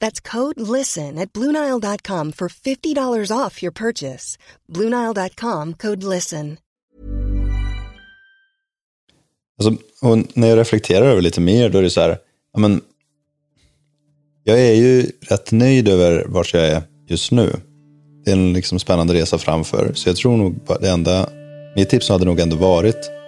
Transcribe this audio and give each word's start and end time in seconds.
That's 0.00 0.20
code 0.20 0.60
LISTEN 0.60 1.18
at 1.18 1.32
Bluenile.com 1.32 2.32
for 2.32 2.48
$50 2.48 3.36
off 3.46 3.62
your 3.62 3.72
purchase. 3.72 4.38
Bluenile.com 4.68 5.74
code 5.74 6.02
LISTEN. 6.02 6.56
Alltså, 9.58 9.84
och 10.02 10.18
när 10.34 10.48
jag 10.48 10.58
reflekterar 10.58 11.06
över 11.06 11.22
lite 11.22 11.40
mer, 11.40 11.68
då 11.68 11.78
är 11.78 11.82
det 11.82 11.90
så 11.90 12.00
här, 12.00 12.18
ja, 12.52 12.60
men, 12.60 12.80
jag 14.44 14.60
är 14.60 14.74
ju 14.74 15.06
rätt 15.20 15.52
nöjd 15.52 15.88
över 15.88 16.24
vart 16.28 16.54
jag 16.54 16.66
är 16.66 16.82
just 17.08 17.30
nu. 17.30 17.52
Det 18.24 18.30
är 18.30 18.34
en 18.34 18.52
liksom 18.52 18.78
spännande 18.78 19.14
resa 19.14 19.38
framför, 19.38 19.92
så 19.94 20.08
jag 20.08 20.16
tror 20.16 20.36
nog 20.36 20.60
det 20.80 20.90
enda, 20.90 21.28
mitt 21.76 21.88
tips 21.88 22.08
hade 22.08 22.24
nog 22.24 22.40
ändå 22.40 22.56
varit 22.56 23.19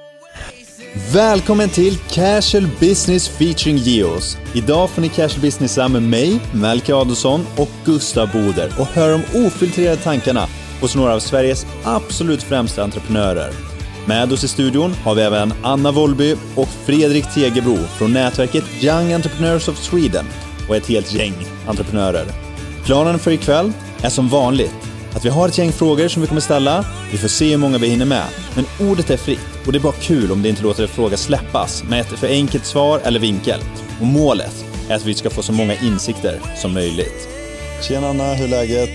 Välkommen 0.95 1.69
till 1.69 1.99
Casual 1.99 2.69
Business 2.81 3.29
featuring 3.29 3.77
Geos. 3.77 4.39
Idag 4.55 4.91
får 4.91 5.03
ni 5.03 5.09
Casual 5.09 5.41
Businessa 5.41 5.89
med 5.89 6.03
mig, 6.03 6.41
Melke 6.55 6.95
Adolfsson 6.95 7.47
och 7.57 7.69
Gustav 7.85 8.33
Boder 8.33 8.75
och 8.79 8.87
höra 8.87 9.13
de 9.13 9.47
ofiltrerade 9.47 9.97
tankarna 9.97 10.47
hos 10.81 10.97
några 10.97 11.15
av 11.15 11.21
Sveriges 11.21 11.67
absolut 11.85 12.43
främsta 12.43 12.83
entreprenörer. 12.83 13.53
Med 14.07 14.33
oss 14.33 14.45
i 14.45 14.49
studion 14.49 14.95
har 15.05 15.15
vi 15.15 15.23
även 15.23 15.55
Anna 15.63 15.93
Wollby 15.93 16.37
och 16.55 16.69
Fredrik 16.69 17.35
Tegebro 17.35 17.77
från 17.77 18.13
nätverket 18.13 18.65
Young 18.83 19.13
Entrepreneurs 19.13 19.69
of 19.69 19.79
Sweden 19.79 20.27
och 20.69 20.77
ett 20.77 20.87
helt 20.87 21.15
gäng 21.15 21.35
entreprenörer. 21.67 22.27
Planen 22.85 23.19
för 23.19 23.31
ikväll 23.31 23.73
är 24.03 24.11
som 24.11 24.29
vanligt 24.29 24.75
att 25.15 25.25
vi 25.25 25.29
har 25.29 25.49
ett 25.49 25.59
gäng 25.59 25.73
frågor 25.73 26.09
som 26.09 26.23
vi 26.23 26.29
kommer 26.29 26.41
ställa. 26.41 26.85
Vi 27.13 27.19
får 27.19 27.29
se 27.29 27.51
hur 27.51 27.59
många 27.59 27.79
vi 27.79 27.89
hinner 27.89 28.07
med. 28.07 28.27
Men 28.55 28.89
ordet 28.91 29.11
är 29.11 29.17
fritt 29.17 29.52
och 29.67 29.73
det 29.73 29.79
är 29.79 29.81
bara 29.81 29.93
kul 29.93 30.33
om 30.33 30.43
det 30.43 30.49
inte 30.49 30.63
låter 30.63 30.83
en 30.83 30.89
fråga 30.89 31.17
släppas 31.17 31.85
med 31.85 32.01
ett 32.01 32.07
för 32.07 32.27
enkelt 32.29 32.65
svar 32.67 33.01
eller 33.05 33.21
vinkel. 33.21 33.61
Och 34.01 34.07
målet 34.07 34.65
är 34.89 34.95
att 34.95 35.05
vi 35.05 35.15
ska 35.15 35.31
få 35.31 35.43
så 35.43 35.53
många 35.53 35.75
insikter 35.83 36.41
som 36.57 36.73
möjligt. 36.75 37.29
Tjena 37.89 38.09
Anna, 38.09 38.35
hur 38.35 38.45
är 38.45 38.49
läget? 38.49 38.91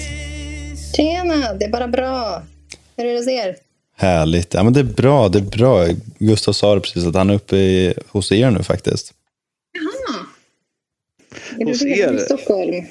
Tjena, 0.95 1.53
det 1.53 1.65
är 1.65 1.69
bara 1.69 1.87
bra. 1.87 2.41
Hur 2.97 3.05
är 3.05 3.11
det 3.13 3.17
hos 3.19 3.27
er? 3.27 3.55
Härligt. 3.97 4.53
Ja, 4.53 4.63
men 4.63 4.73
det 4.73 4.79
är 4.79 4.83
bra, 4.83 5.29
det 5.29 5.39
är 5.39 5.43
bra. 5.57 5.87
Gustav 6.19 6.53
sa 6.53 6.75
det 6.75 6.81
precis 6.81 7.05
att 7.05 7.15
han 7.15 7.29
är 7.29 7.33
uppe 7.33 7.57
i, 7.57 7.93
hos 8.07 8.31
er 8.31 8.51
nu 8.51 8.63
faktiskt. 8.63 9.13
Jaha. 9.73 10.19
Är 11.59 11.65
Hos 11.65 11.79
du 11.79 11.89
er? 11.99 12.13
i 12.13 12.19
Stockholm? 12.19 12.85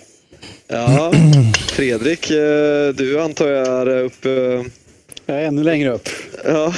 Ja, 0.69 1.13
Fredrik, 1.69 2.31
eh, 2.31 2.89
du 2.95 3.21
antar 3.23 3.49
jag 3.49 3.67
är 3.69 4.03
uppe... 4.03 4.65
Jag 5.27 5.43
är 5.43 5.47
ännu 5.47 5.63
längre 5.63 5.91
upp. 5.91 6.09
Ja. 6.45 6.75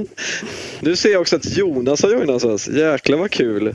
Nu 0.80 0.96
ser 0.96 1.12
jag 1.12 1.20
också 1.20 1.36
att 1.36 1.56
Jonas 1.56 2.02
har 2.02 2.10
joinat 2.10 2.44
oss. 2.44 2.68
Jäklar 2.68 3.18
vad 3.18 3.30
kul. 3.30 3.74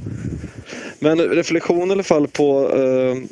Men 1.00 1.20
reflektion 1.20 1.90
i 1.90 1.92
alla 1.92 2.04
fall 2.04 2.28
på 2.28 2.70
eh, 2.70 3.30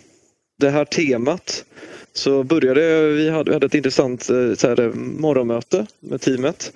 det 0.59 0.69
här 0.69 0.85
temat. 0.85 1.65
Så 2.13 2.43
började 2.43 3.07
vi 3.07 3.29
hade, 3.29 3.49
vi 3.49 3.53
hade 3.53 3.65
ett 3.65 3.75
intressant 3.75 4.29
eh, 4.29 4.53
så 4.53 4.67
här, 4.67 4.91
morgonmöte 4.95 5.85
med 5.99 6.21
teamet. 6.21 6.71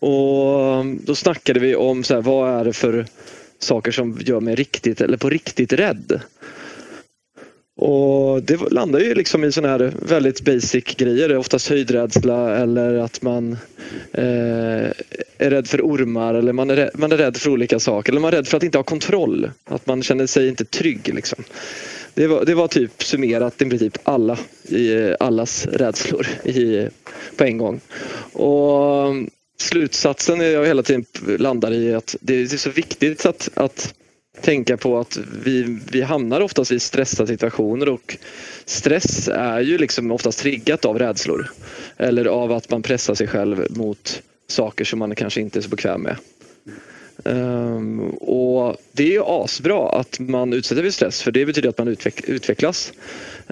Och 0.00 0.74
eh, 0.74 0.84
då 0.84 1.14
snackade 1.14 1.60
vi 1.60 1.76
om 1.76 2.04
så 2.04 2.14
här, 2.14 2.22
vad 2.22 2.60
är 2.60 2.64
det 2.64 2.72
för 2.72 3.06
saker 3.58 3.90
som 3.90 4.18
gör 4.20 4.40
mig 4.40 4.54
riktigt 4.54 5.00
eller 5.00 5.16
på 5.16 5.30
riktigt 5.30 5.72
rädd. 5.72 6.20
Och 7.80 8.42
det 8.42 8.70
landar 8.70 9.00
ju 9.00 9.14
liksom 9.14 9.44
i 9.44 9.52
sådana 9.52 9.72
här 9.72 9.92
väldigt 10.02 10.40
basic 10.40 10.84
grejer. 10.84 11.36
Oftast 11.36 11.68
höjdrädsla 11.68 12.56
eller 12.56 12.94
att 12.94 13.22
man 13.22 13.52
eh, 14.12 14.90
är 15.38 15.50
rädd 15.50 15.68
för 15.68 15.80
ormar 15.80 16.34
eller 16.34 16.52
man 16.52 16.70
är, 16.70 16.76
rädd, 16.76 16.90
man 16.94 17.12
är 17.12 17.16
rädd 17.16 17.36
för 17.36 17.50
olika 17.50 17.78
saker. 17.78 18.12
Eller 18.12 18.20
man 18.20 18.32
är 18.32 18.36
rädd 18.36 18.48
för 18.48 18.56
att 18.56 18.62
inte 18.62 18.78
ha 18.78 18.82
kontroll. 18.82 19.50
Att 19.64 19.86
man 19.86 20.02
känner 20.02 20.26
sig 20.26 20.48
inte 20.48 20.64
trygg. 20.64 21.14
Liksom. 21.14 21.44
Det, 22.14 22.26
var, 22.26 22.44
det 22.44 22.54
var 22.54 22.68
typ 22.68 23.02
summerat 23.02 23.62
i 23.62 23.68
princip 23.68 23.98
alla, 24.02 24.38
i 24.68 25.14
allas 25.20 25.66
rädslor 25.66 26.26
i, 26.44 26.88
på 27.36 27.44
en 27.44 27.58
gång. 27.58 27.80
Och 28.32 29.14
slutsatsen 29.58 30.40
jag 30.40 30.66
hela 30.66 30.82
tiden 30.82 31.04
landar 31.38 31.72
i 31.72 31.94
att 31.94 32.16
det 32.20 32.34
är 32.34 32.46
så 32.46 32.70
viktigt 32.70 33.26
att, 33.26 33.48
att 33.54 33.94
tänka 34.42 34.76
på 34.76 34.98
att 34.98 35.18
vi, 35.44 35.78
vi 35.92 36.02
hamnar 36.02 36.40
oftast 36.40 36.72
i 36.72 36.80
stressade 36.80 37.26
situationer 37.26 37.88
och 37.88 38.16
stress 38.64 39.28
är 39.28 39.60
ju 39.60 39.78
liksom 39.78 40.10
oftast 40.10 40.38
triggat 40.38 40.84
av 40.84 40.98
rädslor. 40.98 41.50
Eller 41.96 42.24
av 42.24 42.52
att 42.52 42.70
man 42.70 42.82
pressar 42.82 43.14
sig 43.14 43.26
själv 43.26 43.66
mot 43.70 44.22
saker 44.46 44.84
som 44.84 44.98
man 44.98 45.14
kanske 45.14 45.40
inte 45.40 45.58
är 45.58 45.62
så 45.62 45.68
bekväm 45.68 46.02
med. 46.02 46.16
Um, 47.24 48.10
och 48.10 48.76
Det 48.92 49.02
är 49.02 49.10
ju 49.10 49.22
asbra 49.24 49.88
att 49.88 50.18
man 50.18 50.52
utsätter 50.52 50.82
för 50.82 50.90
stress 50.90 51.22
för 51.22 51.30
det 51.30 51.46
betyder 51.46 51.68
att 51.68 51.78
man 51.78 51.88
utveck 51.88 52.28
utvecklas. 52.28 52.92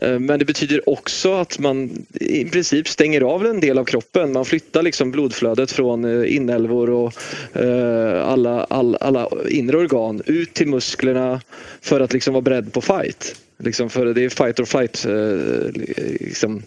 Uh, 0.03 0.19
men 0.19 0.39
det 0.39 0.45
betyder 0.45 0.89
också 0.89 1.35
att 1.35 1.59
man 1.59 2.07
i 2.15 2.45
princip 2.45 2.89
stänger 2.89 3.21
av 3.21 3.47
en 3.47 3.61
del 3.61 3.79
av 3.79 3.85
kroppen. 3.85 4.33
Man 4.33 4.45
flyttar 4.45 4.83
liksom 4.83 5.11
blodflödet 5.11 5.73
från 5.73 6.05
uh, 6.05 6.35
inälvor 6.35 6.91
och 6.91 7.15
uh, 7.57 8.29
alla, 8.29 8.65
all, 8.65 8.97
alla 9.01 9.29
inre 9.49 9.77
organ 9.77 10.23
ut 10.27 10.55
till 10.55 10.69
musklerna 10.69 11.41
för 11.81 12.01
att 12.01 12.13
liksom 12.13 12.35
vara 12.35 12.43
beredd 12.43 12.73
på 12.73 12.81
fight. 12.81 13.37
Liksom 13.59 13.91
för 13.91 14.07
det 14.07 14.25
är 14.25 14.29
fight 14.29 14.61
or 14.61 14.65
flight 14.65 15.05
eh, 15.05 15.83
liksom, 16.21 16.63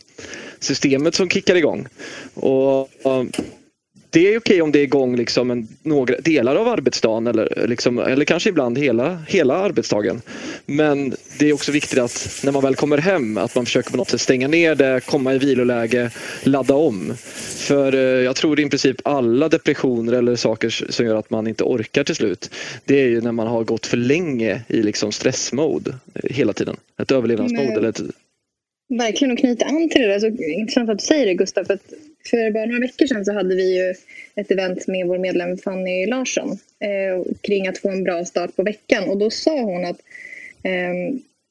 systemet 0.59 1.15
som 1.15 1.29
kickar 1.29 1.55
igång. 1.55 1.87
Och, 2.33 2.89
ehm, 3.03 3.31
det 4.09 4.33
är 4.33 4.39
okej 4.39 4.61
om 4.61 4.71
det 4.71 4.79
är 4.79 4.83
igång 4.83 5.15
liksom 5.15 5.51
en, 5.51 5.67
några 5.83 6.15
delar 6.15 6.55
av 6.55 6.67
arbetsdagen 6.67 7.27
eller, 7.27 7.67
liksom, 7.67 7.99
eller 7.99 8.25
kanske 8.25 8.49
ibland 8.49 8.77
hela, 8.77 9.23
hela 9.27 9.55
arbetsdagen. 9.55 10.21
Men 10.65 11.13
det 11.39 11.49
är 11.49 11.53
också 11.53 11.71
viktigt 11.71 11.99
att 11.99 12.41
när 12.43 12.51
man 12.51 12.61
väl 12.61 12.75
kommer 12.75 12.97
hem 12.97 13.37
att 13.37 13.55
man 13.55 13.65
försöker 13.65 13.91
på 13.91 13.97
något 13.97 14.09
sätt 14.09 14.21
stänga 14.21 14.47
ner 14.47 14.75
det, 14.75 15.01
komma 15.05 15.33
i 15.33 15.37
viloläge, 15.37 16.11
ladda 16.43 16.75
om. 16.75 17.13
För 17.57 17.95
eh, 17.95 17.99
jag 18.01 18.35
tror 18.35 18.59
i 18.59 18.69
princip 18.69 19.01
alla 19.03 19.49
depressioner 19.49 20.13
eller 20.13 20.35
saker 20.35 20.69
som 20.69 21.05
gör 21.05 21.15
att 21.15 21.29
man 21.29 21.47
inte 21.47 21.63
orkar 21.63 22.03
till 22.03 22.15
slut. 22.15 22.51
Det 22.85 23.01
är 23.01 23.07
ju 23.07 23.21
när 23.21 23.31
man 23.31 23.47
har 23.47 23.63
gått 23.63 23.85
för 23.85 23.97
länge 23.97 24.61
i 24.67 24.81
liksom 24.81 25.11
stressmode 25.11 25.95
hela 26.23 26.53
tiden. 26.53 26.75
Ett 27.01 27.11
överlevnadsmode. 27.11 27.73
Eller 27.73 27.89
ett, 27.89 28.01
Verkligen 28.97 29.31
att 29.31 29.39
knyta 29.39 29.65
an 29.65 29.89
till 29.89 30.01
det 30.01 30.07
där. 30.07 30.19
Så 30.19 30.27
intressant 30.27 30.89
att 30.89 30.99
du 30.99 31.05
säger 31.05 31.25
det 31.25 31.33
Gustav. 31.33 31.63
För, 31.63 31.73
att 31.73 31.93
för 32.25 32.51
bara 32.51 32.65
några 32.65 32.79
veckor 32.79 33.05
sedan 33.05 33.25
så 33.25 33.33
hade 33.33 33.55
vi 33.55 33.77
ju 33.77 33.95
ett 34.35 34.51
event 34.51 34.87
med 34.87 35.07
vår 35.07 35.17
medlem 35.17 35.57
Fanny 35.57 36.05
Larsson 36.05 36.51
eh, 36.79 37.33
kring 37.41 37.67
att 37.67 37.77
få 37.77 37.89
en 37.89 38.03
bra 38.03 38.25
start 38.25 38.55
på 38.55 38.63
veckan. 38.63 39.09
Och 39.09 39.17
då 39.17 39.29
sa 39.29 39.61
hon 39.61 39.85
att 39.85 40.01
eh, 40.63 40.93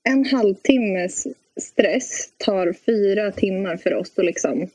en 0.08 0.24
halvtimmes 0.24 1.26
stress 1.60 2.28
tar 2.36 2.72
fyra 2.86 3.32
timmar 3.32 3.76
för 3.76 3.94
oss 3.94 4.12
att 4.16 4.24
liksom 4.24 4.68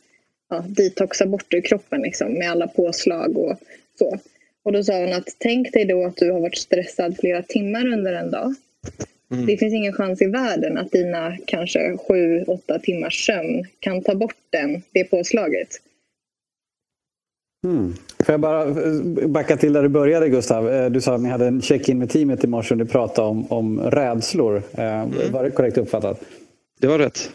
ja, 0.49 0.65
detoxa 0.67 1.25
bort 1.25 1.53
ur 1.53 1.61
kroppen 1.61 2.01
liksom, 2.01 2.33
med 2.33 2.51
alla 2.51 2.67
påslag 2.67 3.37
och 3.37 3.59
så. 3.99 4.19
Och 4.63 4.71
då 4.71 4.83
sa 4.83 4.99
hon 4.99 5.13
att 5.13 5.35
tänk 5.37 5.73
dig 5.73 5.85
då 5.85 6.05
att 6.05 6.17
du 6.17 6.31
har 6.31 6.39
varit 6.39 6.57
stressad 6.57 7.17
flera 7.19 7.41
timmar 7.43 7.87
under 7.87 8.13
en 8.13 8.31
dag. 8.31 8.55
Mm. 9.33 9.45
Det 9.45 9.57
finns 9.57 9.73
ingen 9.73 9.93
chans 9.93 10.21
i 10.21 10.25
världen 10.25 10.77
att 10.77 10.91
dina 10.91 11.37
kanske 11.45 11.97
sju, 12.07 12.43
åtta 12.43 12.79
timmars 12.79 13.25
sömn 13.25 13.65
kan 13.79 14.01
ta 14.01 14.15
bort 14.15 14.35
den, 14.49 14.81
det 14.91 15.03
påslaget. 15.03 15.67
Mm. 17.63 17.93
Får 18.25 18.33
jag 18.33 18.39
bara 18.39 18.65
backa 19.27 19.57
till 19.57 19.73
där 19.73 19.83
du 19.83 19.89
började 19.89 20.29
Gustav? 20.29 20.69
Eh, 20.73 20.89
du 20.89 21.01
sa 21.01 21.15
att 21.15 21.21
ni 21.21 21.29
hade 21.29 21.47
en 21.47 21.61
check-in 21.61 21.99
med 21.99 22.09
teamet 22.09 22.43
i 22.43 22.47
morse 22.47 22.73
och 22.73 22.77
ni 22.77 22.85
pratade 22.85 23.27
om, 23.27 23.51
om 23.51 23.81
rädslor. 23.81 24.61
Eh, 24.73 25.01
mm. 25.01 25.31
Var 25.31 25.43
det 25.43 25.51
korrekt 25.51 25.77
uppfattat? 25.77 26.21
Det 26.79 26.87
var 26.87 26.97
rätt. 26.97 27.29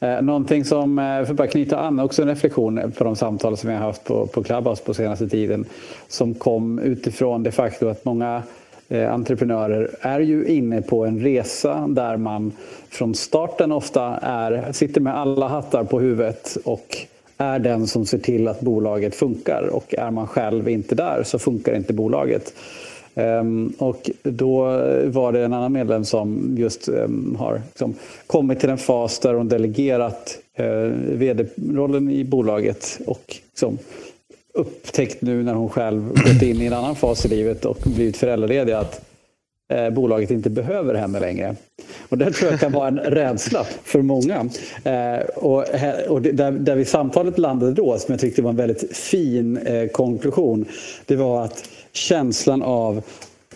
Eh, 0.00 0.22
någonting 0.22 0.64
som, 0.64 0.96
för 0.96 1.32
att 1.32 1.36
bara 1.36 1.48
knyta 1.48 1.78
an, 1.78 2.00
också 2.00 2.22
en 2.22 2.28
reflektion 2.28 2.92
på 2.98 3.04
de 3.04 3.16
samtal 3.16 3.56
som 3.56 3.70
jag 3.70 3.78
har 3.78 3.86
haft 3.86 4.04
på, 4.04 4.26
på 4.26 4.42
Clubhouse 4.42 4.84
på 4.84 4.94
senaste 4.94 5.28
tiden. 5.28 5.64
Som 6.08 6.34
kom 6.34 6.78
utifrån 6.78 7.42
det 7.42 7.52
faktum 7.52 7.88
att 7.88 8.04
många 8.04 8.42
Eh, 8.88 9.12
entreprenörer 9.12 9.90
är 10.00 10.20
ju 10.20 10.46
inne 10.46 10.82
på 10.82 11.04
en 11.04 11.20
resa 11.20 11.86
där 11.88 12.16
man 12.16 12.52
från 12.88 13.14
starten 13.14 13.72
ofta 13.72 14.02
är, 14.22 14.72
sitter 14.72 15.00
med 15.00 15.16
alla 15.16 15.48
hattar 15.48 15.84
på 15.84 16.00
huvudet 16.00 16.56
och 16.64 16.96
är 17.38 17.58
den 17.58 17.86
som 17.86 18.06
ser 18.06 18.18
till 18.18 18.48
att 18.48 18.60
bolaget 18.60 19.14
funkar 19.14 19.68
och 19.72 19.94
är 19.98 20.10
man 20.10 20.26
själv 20.26 20.68
inte 20.68 20.94
där 20.94 21.22
så 21.24 21.38
funkar 21.38 21.74
inte 21.74 21.92
bolaget. 21.92 22.54
Ehm, 23.14 23.72
och 23.78 24.10
då 24.22 24.62
var 25.04 25.32
det 25.32 25.44
en 25.44 25.52
annan 25.52 25.72
medlem 25.72 26.04
som 26.04 26.54
just 26.58 26.88
ehm, 26.88 27.36
har 27.38 27.62
liksom, 27.66 27.94
kommit 28.26 28.60
till 28.60 28.70
en 28.70 28.78
fas 28.78 29.18
där 29.18 29.34
hon 29.34 29.48
delegerat 29.48 30.38
eh, 30.54 30.92
vd-rollen 31.12 32.10
i 32.10 32.24
bolaget 32.24 33.00
och 33.06 33.36
liksom, 33.50 33.78
upptäckt 34.54 35.22
nu 35.22 35.42
när 35.42 35.54
hon 35.54 35.68
själv 35.68 36.08
gått 36.08 36.42
in 36.42 36.62
i 36.62 36.66
en 36.66 36.72
annan 36.72 36.96
fas 36.96 37.24
i 37.24 37.28
livet 37.28 37.64
och 37.64 37.78
blivit 37.84 38.16
föräldraledig 38.16 38.72
att 38.72 39.04
eh, 39.68 39.90
bolaget 39.90 40.30
inte 40.30 40.50
behöver 40.50 40.94
henne 40.94 41.20
längre. 41.20 41.56
Och 42.08 42.18
det 42.18 42.32
tror 42.32 42.50
jag 42.50 42.60
kan 42.60 42.72
vara 42.72 42.88
en 42.88 42.98
rädsla 42.98 43.66
för 43.84 44.02
många. 44.02 44.48
Eh, 44.84 45.26
och, 45.36 45.64
och 46.08 46.22
där, 46.22 46.50
där 46.50 46.76
vi 46.76 46.84
samtalet 46.84 47.38
landade 47.38 47.72
då, 47.72 47.98
som 47.98 48.12
jag 48.12 48.20
tyckte 48.20 48.42
var 48.42 48.50
en 48.50 48.56
väldigt 48.56 48.96
fin 48.96 49.56
eh, 49.56 49.88
konklusion, 49.88 50.64
det 51.06 51.16
var 51.16 51.44
att 51.44 51.68
känslan 51.92 52.62
av 52.62 53.02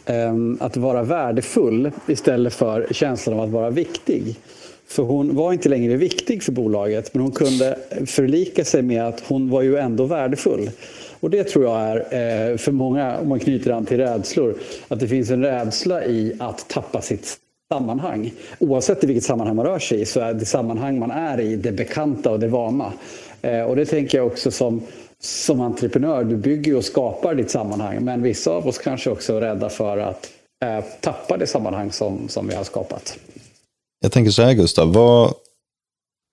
eh, 0.07 0.35
att 0.61 0.77
vara 0.77 1.03
värdefull 1.03 1.91
istället 2.07 2.55
för 2.55 2.87
känslan 2.91 3.39
av 3.39 3.45
att 3.45 3.51
vara 3.51 3.71
viktig. 3.71 4.37
För 4.89 5.03
hon 5.03 5.35
var 5.35 5.53
inte 5.53 5.69
längre 5.69 5.97
viktig 5.97 6.43
för 6.43 6.53
bolaget 6.53 7.15
men 7.15 7.23
hon 7.23 7.33
kunde 7.33 7.79
förlika 8.07 8.65
sig 8.65 8.83
med 8.83 9.07
att 9.07 9.21
hon 9.21 9.51
var 9.51 9.63
ju 9.63 9.77
ändå 9.77 10.05
värdefull. 10.05 10.71
Och 11.21 11.31
det 11.31 11.45
tror 11.45 11.65
jag 11.65 11.81
är 11.81 11.97
eh, 12.51 12.57
för 12.57 12.73
många, 12.73 13.19
om 13.19 13.29
man 13.29 13.41
knyter 13.41 13.71
an 13.71 13.87
till 13.87 13.97
rädslor, 13.97 14.55
att 14.89 15.01
det 15.01 15.09
finns 15.09 15.31
en 15.31 15.43
rädsla 15.43 16.05
i 16.05 16.37
att 16.39 16.69
tappa 16.69 17.01
sitt 17.01 17.39
sammanhang. 17.73 18.33
Oavsett 18.59 19.05
i 19.05 19.07
vilket 19.07 19.25
sammanhang 19.25 19.57
man 19.57 19.67
rör 19.67 19.79
sig 19.79 20.01
i 20.01 20.05
så 20.05 20.21
är 20.21 20.35
det 20.35 20.45
sammanhang 20.45 20.99
man 20.99 21.11
är 21.11 21.41
i 21.41 21.57
det 21.57 21.73
bekanta 21.73 22.31
och 22.31 22.41
det 22.41 22.49
vana. 22.49 22.93
Eh, 23.43 23.63
och 23.63 23.77
det 23.77 23.87
tänker 23.87 24.19
jag 24.19 24.27
också 24.27 24.51
som, 24.51 24.83
som 25.21 25.61
entreprenör, 25.61 26.25
du 26.25 26.37
bygger 26.37 26.77
och 26.77 26.85
skapar 26.85 27.35
ditt 27.35 27.51
sammanhang 27.51 28.05
men 28.05 28.23
vissa 28.23 28.51
av 28.51 28.67
oss 28.67 28.79
kanske 28.79 29.11
också 29.11 29.35
är 29.35 29.41
rädda 29.41 29.69
för 29.69 29.99
att 29.99 30.31
eh, 30.65 30.85
tappa 31.01 31.37
det 31.37 31.47
sammanhang 31.47 31.93
som, 31.93 32.29
som 32.29 32.49
vi 32.49 32.55
har 32.55 32.65
skapat. 32.65 33.19
Jag 34.01 34.13
tänker 34.13 34.31
så 34.31 34.43
här 34.43 34.55
Gustav, 34.55 34.93
vad 34.93 35.35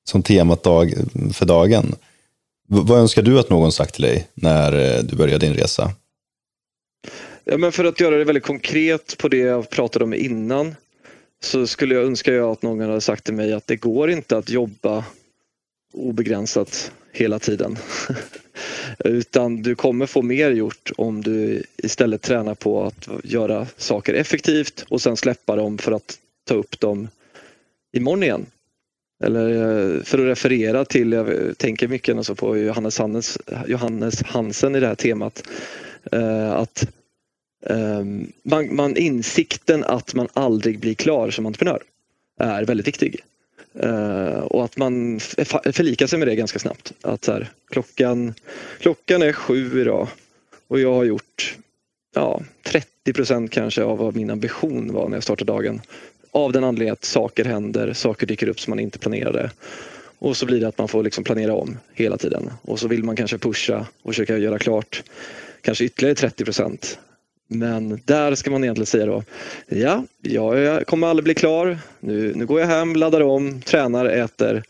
som 0.10 0.24
temat 0.24 0.64
dag, 0.64 0.94
för 1.34 1.46
dagen, 1.46 1.96
vad 2.68 3.00
önskar 3.00 3.22
du 3.22 3.40
att 3.40 3.50
någon 3.50 3.72
sagt 3.72 3.94
till 3.94 4.04
dig 4.04 4.28
när 4.34 4.98
eh, 4.98 5.04
du 5.04 5.16
började 5.16 5.46
din 5.46 5.56
resa? 5.56 5.92
Ja, 7.44 7.58
men 7.58 7.72
för 7.72 7.86
att 7.86 8.00
göra 8.00 8.18
det 8.18 8.24
väldigt 8.24 8.44
konkret 8.44 9.18
på 9.18 9.28
det 9.28 9.38
jag 9.38 9.70
pratade 9.70 10.06
om 10.06 10.14
innan 10.14 10.76
så 11.44 11.68
skulle 11.68 11.96
jag 11.96 12.04
önska 12.04 12.34
jag 12.34 12.52
att 12.52 12.62
någon 12.62 12.90
hade 12.90 13.02
sagt 13.02 13.24
till 13.24 13.34
mig 13.34 13.54
att 13.54 13.68
det 13.68 13.76
går 13.76 14.12
inte 14.12 14.38
att 14.38 14.50
jobba 14.50 15.04
obegränsat 15.94 16.92
hela 17.12 17.40
tiden. 17.40 17.78
Utan 19.00 19.62
du 19.62 19.76
kommer 19.76 20.06
få 20.06 20.22
mer 20.22 20.52
gjort 20.52 20.92
om 20.98 21.24
du 21.24 21.64
istället 21.78 22.22
tränar 22.22 22.56
på 22.56 22.84
att 22.84 23.10
göra 23.24 23.68
saker 23.78 24.14
effektivt 24.14 24.86
och 24.90 25.02
sen 25.02 25.18
släppa 25.18 25.56
dem 25.56 25.78
för 25.78 25.92
att 25.92 26.18
ta 26.48 26.54
upp 26.54 26.80
dem 26.80 27.08
imorgon 27.96 28.24
igen. 28.24 28.46
Eller 29.24 29.50
eh, 29.50 30.04
för 30.04 30.20
att 30.20 30.26
referera 30.26 30.86
till, 30.86 31.12
jag 31.12 31.58
tänker 31.58 31.88
mycket 31.88 32.18
alltså 32.18 32.36
på 32.36 32.58
Johannes, 32.58 33.00
Hannes, 33.00 33.38
Johannes 33.68 34.24
Hansen 34.24 34.76
i 34.76 34.80
det 34.80 34.88
här 34.88 34.96
temat. 34.96 35.44
Eh, 36.12 36.52
att 36.52 36.88
ehm, 37.66 38.32
man, 38.44 38.76
man, 38.76 38.98
insikten 38.98 39.84
att 39.84 40.14
man 40.14 40.28
aldrig 40.34 40.80
blir 40.80 40.94
klar 40.94 41.30
som 41.32 41.46
entreprenör 41.46 41.84
är 42.40 42.66
väldigt 42.66 42.88
viktig. 42.88 43.20
Eh, 43.80 44.40
och 44.40 44.66
att 44.66 44.78
man 44.78 45.20
förlikar 45.20 46.08
sig 46.08 46.20
med 46.20 46.28
det 46.28 46.36
ganska 46.36 46.60
snabbt. 46.60 46.94
Att 47.02 47.28
här, 47.28 47.52
klockan, 47.70 48.34
klockan 48.80 49.22
är 49.22 49.34
sju 49.34 49.82
idag 49.82 50.08
och 50.68 50.80
jag 50.80 50.94
har 50.94 51.04
gjort 51.04 51.58
ja, 52.16 52.42
30 52.64 53.14
procent 53.14 53.52
kanske 53.52 53.84
av 53.84 53.98
vad 53.98 54.16
min 54.16 54.30
ambition 54.30 54.94
var 54.94 55.10
när 55.10 55.16
jag 55.16 55.24
startade 55.24 55.52
dagen. 55.52 55.82
Av 56.36 56.52
den 56.52 56.64
anledningen 56.64 56.94
att 56.94 57.06
saker 57.06 57.46
händer, 57.46 57.94
saker 57.94 58.28
dyker 58.28 58.48
upp 58.48 58.60
som 58.60 58.72
man 58.72 58.80
inte 58.80 59.00
planerade. 59.00 59.52
Och 60.20 60.38
så 60.38 60.46
blir 60.46 60.60
det 60.60 60.68
att 60.68 60.78
man 60.78 60.88
får 60.88 61.04
liksom 61.04 61.24
planera 61.24 61.54
om 61.54 61.78
hela 61.94 62.18
tiden. 62.18 62.52
Och 62.62 62.80
så 62.80 62.88
vill 62.88 63.04
man 63.04 63.16
kanske 63.16 63.38
pusha 63.38 63.86
och 64.02 64.12
försöka 64.12 64.38
göra 64.38 64.60
klart 64.60 65.04
kanske 65.62 65.86
ytterligare 65.86 66.16
30 66.16 66.46
procent 66.46 67.00
men 67.48 68.02
där 68.06 68.36
ska 68.36 68.52
man 68.52 68.64
egentligen 68.64 68.86
säga 68.86 69.06
då, 69.06 69.24
ja, 69.68 70.04
jag 70.22 70.88
kommer 70.88 71.08
aldrig 71.08 71.24
bli 71.24 71.34
klar. 71.34 71.78
Nu, 72.00 72.34
nu 72.36 72.46
går 72.46 72.60
jag 72.60 72.68
hem, 72.68 72.96
laddar 72.96 73.22
om, 73.22 73.62
tränar, 73.62 74.06
äter, 74.06 74.64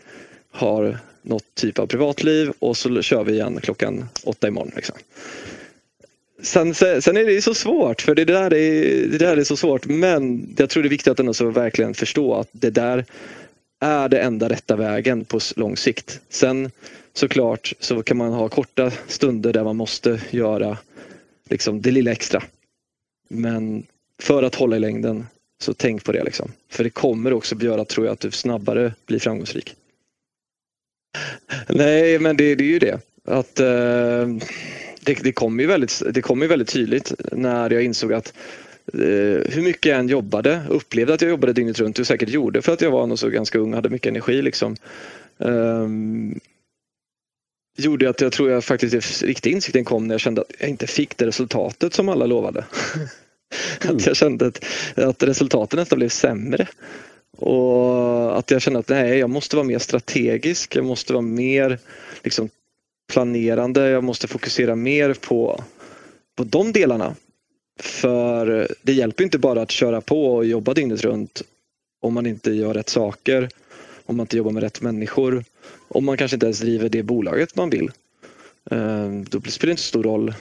har 0.51 0.97
något 1.21 1.56
typ 1.56 1.79
av 1.79 1.88
privatliv 1.88 2.51
och 2.59 2.77
så 2.77 3.01
kör 3.01 3.23
vi 3.23 3.33
igen 3.33 3.59
klockan 3.61 4.06
åtta 4.23 4.47
imorgon. 4.47 4.71
Liksom. 4.75 4.95
Sen, 6.41 6.73
sen 6.73 7.17
är 7.17 7.25
det 7.25 7.41
så 7.41 7.53
svårt, 7.53 8.01
för 8.01 8.15
det 8.15 8.25
där, 8.25 8.53
är, 8.53 9.07
det 9.07 9.17
där 9.17 9.37
är 9.37 9.43
så 9.43 9.57
svårt. 9.57 9.85
Men 9.85 10.53
jag 10.57 10.69
tror 10.69 10.83
det 10.83 10.87
är 10.87 10.89
viktigt 10.89 11.11
att 11.11 11.19
ändå 11.19 11.33
så 11.33 11.49
verkligen 11.49 11.93
förstå 11.93 12.35
att 12.35 12.49
det 12.51 12.69
där 12.69 13.05
är 13.79 14.09
det 14.09 14.19
enda 14.19 14.49
rätta 14.49 14.75
vägen 14.75 15.25
på 15.25 15.39
lång 15.55 15.77
sikt. 15.77 16.19
Sen 16.29 16.71
såklart 17.13 17.73
så 17.79 18.03
kan 18.03 18.17
man 18.17 18.33
ha 18.33 18.49
korta 18.49 18.91
stunder 19.07 19.53
där 19.53 19.63
man 19.63 19.75
måste 19.75 20.21
göra 20.29 20.77
liksom 21.49 21.81
det 21.81 21.91
lilla 21.91 22.11
extra. 22.11 22.43
Men 23.30 23.85
för 24.21 24.44
att 24.44 24.56
hålla 24.56 24.75
i 24.75 24.80
längden, 24.80 25.27
så 25.61 25.73
tänk 25.73 26.04
på 26.04 26.11
det. 26.11 26.23
Liksom. 26.23 26.51
För 26.69 26.83
det 26.83 26.89
kommer 26.89 27.33
också 27.33 27.56
göra, 27.56 27.85
tror 27.85 28.06
jag, 28.06 28.13
att 28.13 28.19
du 28.19 28.31
snabbare 28.31 28.94
blir 29.06 29.19
framgångsrik. 29.19 29.75
Nej, 31.69 32.19
men 32.19 32.37
det, 32.37 32.56
det 32.56 32.63
är 32.63 32.68
ju 32.68 32.80
det. 32.80 32.99
Att 33.27 33.59
eh, 33.59 34.27
det, 35.06 35.24
det 35.24 35.31
kom 35.31 35.59
ju 35.59 35.68
väldigt, 35.68 36.02
det 36.12 36.21
kom 36.21 36.42
ju 36.42 36.47
väldigt 36.47 36.69
tydligt 36.69 37.14
när 37.31 37.69
jag 37.69 37.83
insåg 37.83 38.14
att 38.14 38.33
eh, 38.94 39.00
hur 39.52 39.62
mycket 39.62 39.85
jag 39.85 40.00
än 40.00 40.07
jobbade, 40.07 40.62
upplevde 40.69 41.14
att 41.14 41.21
jag 41.21 41.30
jobbade 41.30 41.54
dygnet 41.54 41.80
runt 41.80 42.00
och 42.00 42.07
säkert 42.07 42.30
gjorde 42.30 42.62
för 42.62 42.74
att 42.74 42.81
jag 42.81 42.92
var 42.92 43.07
nog 43.07 43.19
så 43.19 43.30
ganska 43.30 43.59
ung 43.59 43.69
och 43.69 43.76
hade 43.76 43.90
mycket 43.90 44.09
energi. 44.09 44.42
Liksom. 44.42 44.76
Eh, 45.40 45.88
gjorde 47.78 48.09
att 48.09 48.21
jag 48.21 48.31
tror 48.31 48.52
jag 48.52 48.64
faktiskt 48.64 49.24
riktig 49.24 49.52
insikten 49.52 49.85
kom 49.85 50.07
när 50.07 50.14
jag 50.14 50.21
kände 50.21 50.42
att 50.42 50.52
jag 50.59 50.69
inte 50.69 50.88
fick 50.88 51.18
det 51.18 51.26
resultatet 51.26 51.94
som 51.94 52.09
alla 52.09 52.26
lovade. 52.26 52.66
Mm. 53.81 53.95
att 53.95 54.06
jag 54.06 54.16
kände 54.16 54.47
att, 54.47 54.66
att 54.95 55.24
resultaten 55.24 55.80
nästan 55.80 55.97
blev 55.97 56.09
sämre. 56.09 56.68
Och 57.38 58.38
att 58.40 58.52
jag 58.52 58.62
kände 58.62 58.80
att 58.80 58.90
nej, 58.90 59.18
jag 59.18 59.30
måste 59.30 59.56
vara 59.56 59.68
mer 59.68 59.80
strategisk, 59.80 60.76
jag 60.76 60.85
måste 60.85 61.14
vara 61.14 61.21
mer 61.21 61.80
liksom, 62.24 62.50
planerande, 63.07 63.90
jag 63.90 64.04
måste 64.04 64.28
fokusera 64.28 64.76
mer 64.76 65.14
på, 65.14 65.64
på 66.35 66.44
de 66.44 66.71
delarna. 66.71 67.16
För 67.80 68.68
det 68.81 68.94
hjälper 68.94 69.24
inte 69.24 69.40
bara 69.40 69.62
att 69.62 69.71
köra 69.71 70.02
på 70.02 70.35
och 70.35 70.45
jobba 70.45 70.74
dygnet 70.74 71.02
runt 71.02 71.42
om 72.02 72.14
man 72.14 72.26
inte 72.26 72.52
gör 72.52 72.74
rätt 72.74 72.90
saker, 72.90 73.50
om 74.06 74.18
man 74.18 74.24
inte 74.24 74.38
jobbar 74.38 74.52
med 74.52 74.64
rätt 74.64 74.81
människor, 74.81 75.44
om 75.88 76.06
man 76.06 76.18
kanske 76.18 76.35
inte 76.35 76.45
ens 76.45 76.59
driver 76.59 76.90
det 76.90 77.04
bolaget 77.04 77.56
man 77.56 77.69
vill. 77.69 77.92
Eh, 78.71 79.09
då 79.30 79.42
spelar 79.42 79.66
det 79.66 79.71
inte 79.71 79.81
så 79.81 79.88
stor 79.88 80.04
roll 80.04 80.33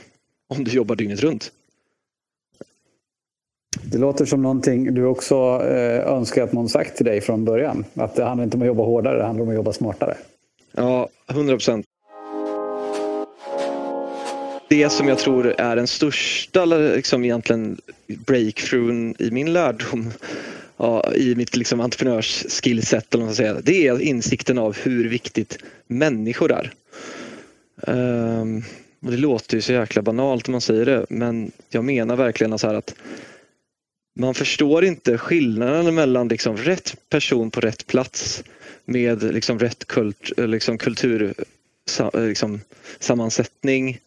om 0.48 0.64
du 0.64 0.70
jobbar 0.70 0.96
dygnet 0.96 1.20
runt. 1.20 1.52
Det 3.82 3.98
låter 3.98 4.24
som 4.24 4.42
någonting 4.42 4.94
du 4.94 5.04
också 5.04 5.34
eh, 5.64 6.12
önskar 6.12 6.42
att 6.42 6.52
någon 6.52 6.68
sagt 6.68 6.96
till 6.96 7.06
dig 7.06 7.20
från 7.20 7.44
början. 7.44 7.84
Att 7.94 8.16
det 8.16 8.24
handlar 8.24 8.44
inte 8.44 8.56
om 8.56 8.62
att 8.62 8.66
jobba 8.66 8.84
hårdare, 8.84 9.18
det 9.18 9.24
handlar 9.24 9.42
om 9.42 9.48
att 9.48 9.54
jobba 9.54 9.72
smartare. 9.72 10.16
Ja, 10.72 11.08
100 11.30 11.54
procent. 11.54 11.86
Det 14.68 14.90
som 14.90 15.08
jag 15.08 15.18
tror 15.18 15.54
är 15.58 15.76
den 15.76 15.86
största 15.86 16.64
liksom 16.64 17.24
egentligen 17.24 17.80
breakthroughen 18.06 19.14
i 19.18 19.30
min 19.30 19.52
lärdom 19.52 20.12
ja, 20.76 21.12
i 21.14 21.34
mitt 21.34 21.56
liksom 21.56 21.80
entreprenörsskillset, 21.80 23.14
eller 23.14 23.32
säga, 23.32 23.60
det 23.62 23.86
är 23.86 24.00
insikten 24.00 24.58
av 24.58 24.76
hur 24.76 25.08
viktigt 25.08 25.58
människor 25.86 26.52
är. 26.52 26.72
Um, 27.76 28.64
och 29.04 29.10
det 29.10 29.16
låter 29.16 29.56
ju 29.56 29.60
så 29.60 29.72
jäkla 29.72 30.02
banalt 30.02 30.48
om 30.48 30.52
man 30.52 30.60
säger 30.60 30.86
det 30.86 31.06
men 31.08 31.52
jag 31.70 31.84
menar 31.84 32.16
verkligen 32.16 32.58
så 32.58 32.66
här 32.66 32.74
att 32.74 32.94
man 34.16 34.34
förstår 34.34 34.84
inte 34.84 35.18
skillnaden 35.18 35.94
mellan 35.94 36.28
liksom 36.28 36.56
rätt 36.56 36.96
person 37.08 37.50
på 37.50 37.60
rätt 37.60 37.86
plats 37.86 38.44
med 38.84 39.22
liksom 39.22 39.58
rätt 39.58 39.84
kult, 39.84 40.32
liksom 40.36 40.78
kultur 40.78 41.34
liksom, 42.14 42.60
sammansättning 42.98 44.00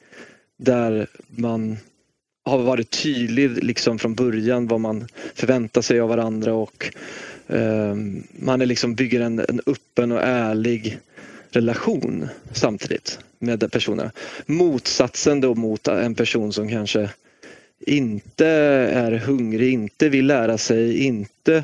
där 0.58 1.08
man 1.28 1.78
har 2.46 2.58
varit 2.58 2.90
tydlig 3.04 3.64
liksom 3.64 4.00
från 4.00 4.16
början 4.16 4.68
vad 4.68 4.80
man 4.80 5.08
förväntar 5.36 5.82
sig 5.82 6.00
av 6.00 6.10
varandra 6.10 6.54
och 6.54 6.96
eh, 7.48 7.96
man 8.40 8.62
är 8.62 8.66
liksom 8.66 8.96
bygger 8.96 9.22
en, 9.22 9.40
en 9.40 9.62
öppen 9.66 10.12
och 10.12 10.24
ärlig 10.24 11.00
relation 11.50 12.28
samtidigt 12.52 13.20
med 13.40 13.72
personerna. 13.72 14.12
Motsatsen 14.46 15.42
då 15.42 15.56
mot 15.56 15.88
en 15.88 16.16
person 16.16 16.54
som 16.54 16.70
kanske 16.70 17.10
inte 17.80 18.48
är 18.48 19.12
hungrig, 19.12 19.74
inte 19.74 20.10
vill 20.10 20.26
lära 20.28 20.58
sig, 20.58 21.04
inte 21.04 21.64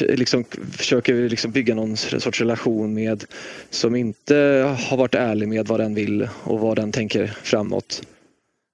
liksom 0.00 0.44
försöker 0.72 1.28
liksom 1.28 1.50
bygga 1.50 1.74
någon 1.74 1.96
sorts 1.96 2.40
relation 2.40 2.94
med 2.94 3.24
som 3.70 3.96
inte 3.96 4.34
har 4.78 4.96
varit 4.96 5.14
ärlig 5.14 5.48
med 5.48 5.66
vad 5.66 5.80
den 5.80 5.94
vill 5.94 6.28
och 6.42 6.60
vad 6.60 6.76
den 6.76 6.92
tänker 6.92 7.26
framåt. 7.42 8.02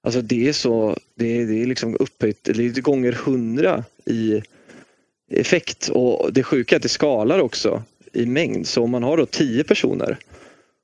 Alltså 0.03 0.21
det 0.21 0.47
är 0.47 0.53
så, 0.53 0.97
det 1.15 1.41
är, 1.41 1.45
det 1.45 1.61
är 1.61 1.65
liksom 1.65 1.97
upphöjt, 1.99 2.43
det 2.43 2.65
är 2.65 2.81
gånger 2.81 3.11
hundra 3.11 3.83
i 4.05 4.41
effekt 5.31 5.89
och 5.89 6.33
det 6.33 6.43
sjuka 6.43 6.75
är 6.75 6.77
att 6.77 6.83
det 6.83 6.89
skalar 6.89 7.39
också 7.39 7.83
i 8.13 8.25
mängd. 8.25 8.67
Så 8.67 8.83
om 8.83 8.91
man 8.91 9.03
har 9.03 9.17
då 9.17 9.25
tio 9.25 9.63
personer 9.63 10.17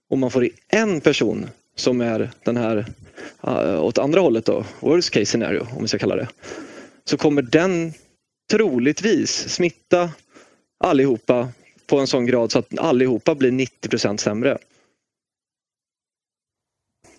och 0.10 0.18
man 0.18 0.32
får 0.32 0.46
i 0.46 0.52
en 0.68 1.02
person 1.02 1.48
som 1.76 2.02
är 2.02 2.30
den 2.44 2.58
här 2.58 2.86
uh, 3.48 3.84
åt 3.84 3.98
andra 3.98 4.22
hållet 4.22 4.46
då, 4.46 4.66
worst 4.80 5.10
case 5.10 5.26
scenario 5.26 5.68
om 5.76 5.82
vi 5.82 5.88
ska 5.88 5.98
kalla 5.98 6.16
det. 6.16 6.28
Så 7.06 7.18
kommer 7.18 7.42
den 7.42 7.94
troligtvis 8.52 9.50
smitta 9.50 10.10
allihopa 10.84 11.50
på 11.88 12.00
en 12.00 12.08
sån 12.08 12.26
grad 12.26 12.52
så 12.52 12.60
att 12.60 12.80
allihopa 12.80 13.36
blir 13.36 13.52
90 13.52 14.18
sämre. 14.18 14.58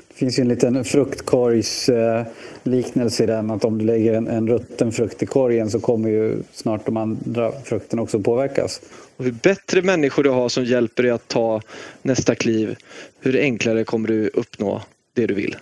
Det 0.09 0.15
finns 0.15 0.39
ju 0.39 0.41
en 0.41 0.49
liten 0.49 0.85
fruktkorgsliknelse 0.85 3.23
i 3.23 3.27
den 3.27 3.51
att 3.51 3.65
om 3.65 3.79
du 3.79 3.85
lägger 3.85 4.15
en, 4.15 4.29
en 4.29 4.49
rutten 4.49 4.93
frukt 4.93 5.23
i 5.23 5.27
korgen 5.27 5.71
så 5.71 5.81
kommer 5.81 6.09
ju 6.09 6.43
snart 6.53 6.87
de 6.87 6.97
andra 6.97 7.53
frukterna 7.65 8.03
också 8.03 8.21
påverkas. 8.21 8.81
Och 9.17 9.25
hur 9.25 9.33
bättre 9.33 9.83
människor 9.83 10.23
du 10.23 10.31
har 10.31 10.49
som 10.49 10.65
hjälper 10.65 11.03
dig 11.03 11.13
att 11.13 11.29
ta 11.29 11.61
nästa 12.03 12.35
kliv, 12.35 12.77
hur 13.21 13.41
enklare 13.41 13.85
kommer 13.85 14.09
du 14.09 14.29
uppnå 14.29 14.83
det 15.15 15.27
du 15.27 15.35
vill. 15.35 15.57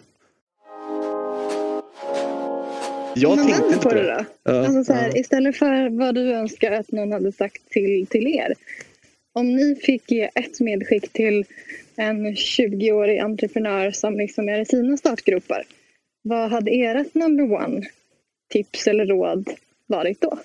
Jag 3.18 3.38
tänkte 3.38 3.74
inte 3.74 3.78
på 3.78 3.94
det. 3.94 4.02
det 4.02 4.26
ja, 4.42 4.66
alltså 4.66 4.84
så 4.84 4.92
här, 4.92 5.08
ja. 5.08 5.16
Istället 5.16 5.56
för 5.56 5.98
vad 5.98 6.14
du 6.14 6.32
önskar 6.32 6.72
att 6.72 6.92
någon 6.92 7.12
hade 7.12 7.32
sagt 7.32 7.70
till, 7.70 8.06
till 8.06 8.26
er. 8.26 8.54
Om 9.32 9.56
ni 9.56 9.76
fick 9.76 10.10
ge 10.10 10.30
ett 10.34 10.60
medskick 10.60 11.12
till 11.12 11.44
en 11.96 12.26
20-årig 12.26 13.18
entreprenör 13.18 13.90
som 13.90 14.16
liksom 14.16 14.48
är 14.48 14.60
i 14.60 14.64
sina 14.64 14.96
startgropar. 14.96 15.64
Vad 16.22 16.50
hade 16.50 16.70
ert 16.70 17.14
number 17.14 17.52
one 17.52 17.86
tips 18.48 18.86
eller 18.86 19.06
råd 19.06 19.50
varit 19.86 20.20
då? 20.20 20.38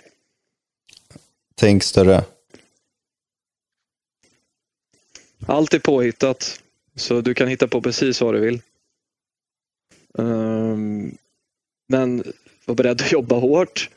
Tänk 1.55 1.83
större. 1.83 2.23
Allt 5.45 5.73
är 5.73 5.79
påhittat. 5.79 6.61
Så 6.95 7.21
du 7.21 7.33
kan 7.33 7.47
hitta 7.47 7.67
på 7.67 7.81
precis 7.81 8.21
vad 8.21 8.33
du 8.33 8.39
vill. 8.39 8.61
Um, 10.13 11.17
men 11.87 12.23
var 12.71 12.83
beredd 12.83 13.01
att 13.01 13.11
jobba 13.11 13.35
hårt 13.35 13.89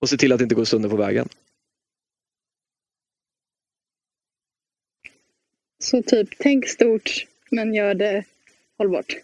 och 0.00 0.08
se 0.08 0.16
till 0.16 0.32
att 0.32 0.38
det 0.38 0.42
inte 0.42 0.54
går 0.54 0.64
sönder 0.64 0.88
på 0.88 0.96
vägen. 0.96 1.28
Så 5.78 6.02
typ, 6.02 6.28
tänk 6.38 6.68
stort 6.68 7.26
men 7.50 7.74
gör 7.74 7.94
det 7.94 8.24
hållbart. 8.78 9.16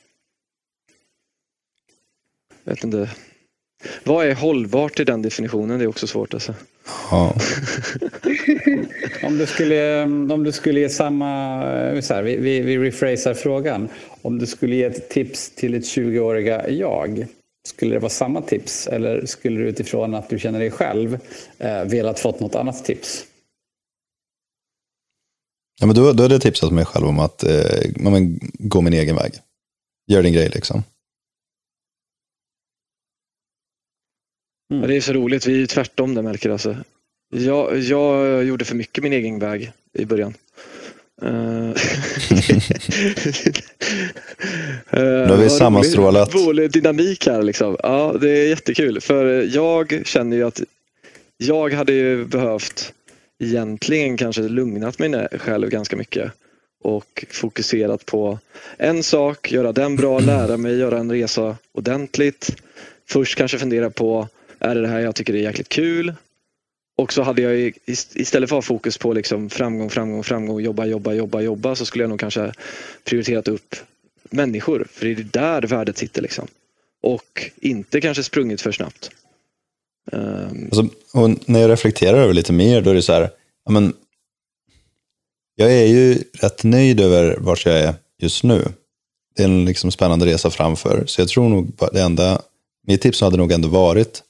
Jag 2.65 2.75
vet 2.75 2.85
inte. 2.85 3.11
Vad 4.05 4.27
är 4.27 4.35
hållbart 4.35 5.01
i 5.01 5.05
den 5.05 5.23
definitionen? 5.23 5.79
Det 5.79 5.85
är 5.85 5.89
också 5.89 6.07
svårt 6.07 6.35
alltså. 6.35 6.55
Ja. 7.11 7.37
om, 9.23 9.39
du 9.39 9.47
skulle, 9.47 10.03
om 10.03 10.45
du 10.45 10.53
skulle 10.53 10.81
ge 10.81 10.89
samma, 10.89 11.63
eh, 11.73 12.01
så 12.01 12.15
här, 12.15 12.23
vi, 12.23 12.37
vi, 12.37 12.61
vi 12.61 12.79
rephrasar 12.79 13.35
frågan. 13.35 13.89
Om 14.23 14.39
du 14.39 14.47
skulle 14.47 14.77
ge 14.77 14.85
ett 14.85 15.09
tips 15.09 15.51
till 15.51 15.75
ett 15.75 15.85
20-åriga 15.85 16.71
jag, 16.71 17.27
skulle 17.71 17.95
det 17.95 17.99
vara 17.99 18.11
samma 18.11 18.43
tips 18.43 18.87
eller 18.87 19.27
skulle 19.27 19.61
du 19.61 19.69
utifrån 19.69 20.15
att 20.15 20.29
du 20.29 20.39
känner 20.39 20.59
dig 20.59 20.71
själv 20.71 21.19
eh, 21.59 21.85
velat 21.85 22.21
fått 22.21 22.41
något 22.41 22.55
annat 22.55 22.85
tips? 22.85 23.27
Ja, 25.81 25.87
men 25.87 25.97
då, 25.97 26.13
då 26.13 26.23
hade 26.23 26.35
jag 26.35 26.43
tipsat 26.43 26.73
mig 26.73 26.85
själv 26.85 27.07
om 27.07 27.19
att 27.19 27.45
eh, 27.45 27.91
men, 27.97 28.41
gå 28.59 28.81
min 28.81 28.93
egen 28.93 29.17
väg. 29.17 29.33
Gör 30.07 30.23
din 30.23 30.33
grej 30.33 30.49
liksom. 30.49 30.83
Mm. 34.73 34.89
Det 34.89 34.97
är 34.97 35.01
så 35.01 35.13
roligt, 35.13 35.47
vi 35.47 35.53
är 35.53 35.59
ju 35.59 35.67
tvärtom 35.67 36.15
där 36.15 36.23
märker 36.23 36.51
alltså. 36.51 36.77
Jag, 37.35 37.79
jag 37.79 38.45
gjorde 38.45 38.65
för 38.65 38.75
mycket 38.75 39.05
min 39.05 39.13
egen 39.13 39.39
väg 39.39 39.73
i 39.93 40.05
början. 40.05 40.35
Uh, 41.23 41.31
nu 44.91 45.27
har 45.29 45.37
vi 45.37 45.51
sammanstrålat. 45.51 46.35
Rolig 46.35 46.73
dynamik 46.73 47.27
här 47.27 47.43
liksom. 47.43 47.77
Ja, 47.83 48.15
det 48.21 48.31
är 48.31 48.49
jättekul. 48.49 49.01
För 49.01 49.43
jag 49.55 50.03
känner 50.05 50.37
ju 50.37 50.43
att 50.43 50.61
jag 51.37 51.73
hade 51.73 51.93
ju 51.93 52.25
behövt 52.25 52.93
egentligen 53.39 54.17
kanske 54.17 54.43
lugnat 54.43 54.99
mig 54.99 55.29
själv 55.39 55.69
ganska 55.69 55.97
mycket 55.97 56.33
och 56.83 57.25
fokuserat 57.31 58.07
på 58.07 58.39
en 58.77 59.03
sak, 59.03 59.53
göra 59.53 59.73
den 59.73 59.97
bra, 59.97 60.19
lära 60.21 60.57
mig 60.57 60.79
göra 60.79 60.99
en 60.99 61.13
resa 61.13 61.57
ordentligt. 61.73 62.57
Först 63.09 63.39
kanske 63.39 63.59
fundera 63.59 63.91
på, 63.91 64.29
är 64.59 64.75
det 64.75 64.81
det 64.81 64.89
här 64.89 65.01
jag 65.01 65.15
tycker 65.15 65.35
är 65.35 65.39
jäkligt 65.39 65.69
kul? 65.69 66.15
Och 67.01 67.13
så 67.13 67.23
hade 67.23 67.43
jag 67.43 67.73
istället 68.15 68.49
för 68.49 68.57
att 68.57 68.65
ha 68.65 68.75
fokus 68.75 68.99
på 68.99 69.13
liksom 69.13 69.51
framgång, 69.51 69.91
framgång, 69.91 70.25
framgång, 70.25 70.61
jobba, 70.61 70.87
jobba, 70.87 71.13
jobba, 71.13 71.41
jobba 71.41 71.75
så 71.75 71.87
skulle 71.87 72.05
jag 72.05 72.09
nog 72.09 72.21
kanske 72.21 72.53
prioriterat 73.05 73.49
upp 73.49 73.77
människor. 74.31 74.87
För 74.93 75.07
det 75.07 75.13
är 75.13 75.25
där 75.25 75.63
värdet 75.63 75.99
sitter 75.99 76.23
liksom. 76.23 76.47
Och 77.03 77.51
inte 77.61 78.01
kanske 78.01 78.23
sprungit 78.23 78.61
för 78.61 78.73
snabbt. 78.73 79.11
Um... 80.13 80.65
Alltså, 80.65 80.89
och 81.15 81.49
när 81.49 81.61
jag 81.61 81.71
reflekterar 81.71 82.19
över 82.19 82.35
lite 82.35 82.53
mer 82.53 82.81
då 82.81 82.91
är 82.91 82.95
det 82.95 83.03
så 83.03 83.13
här, 83.13 83.31
ja, 83.65 83.71
men, 83.71 83.93
jag 85.55 85.73
är 85.73 85.87
ju 85.87 86.25
rätt 86.33 86.65
nöjd 86.65 87.01
över 87.01 87.37
vart 87.37 87.67
jag 87.67 87.79
är 87.79 87.95
just 88.19 88.45
nu. 88.45 88.65
Det 89.37 89.43
är 89.43 89.47
en 89.47 89.65
liksom 89.65 89.91
spännande 89.91 90.27
resa 90.27 90.51
framför. 90.51 91.07
Så 91.07 91.21
jag 91.21 91.29
tror 91.29 91.49
nog 91.49 91.73
det 91.93 92.03
enda, 92.03 92.43
mitt 92.87 93.01
tips 93.01 93.21
hade 93.21 93.37
nog 93.37 93.53
ändå 93.53 93.69
varit, 93.69 94.23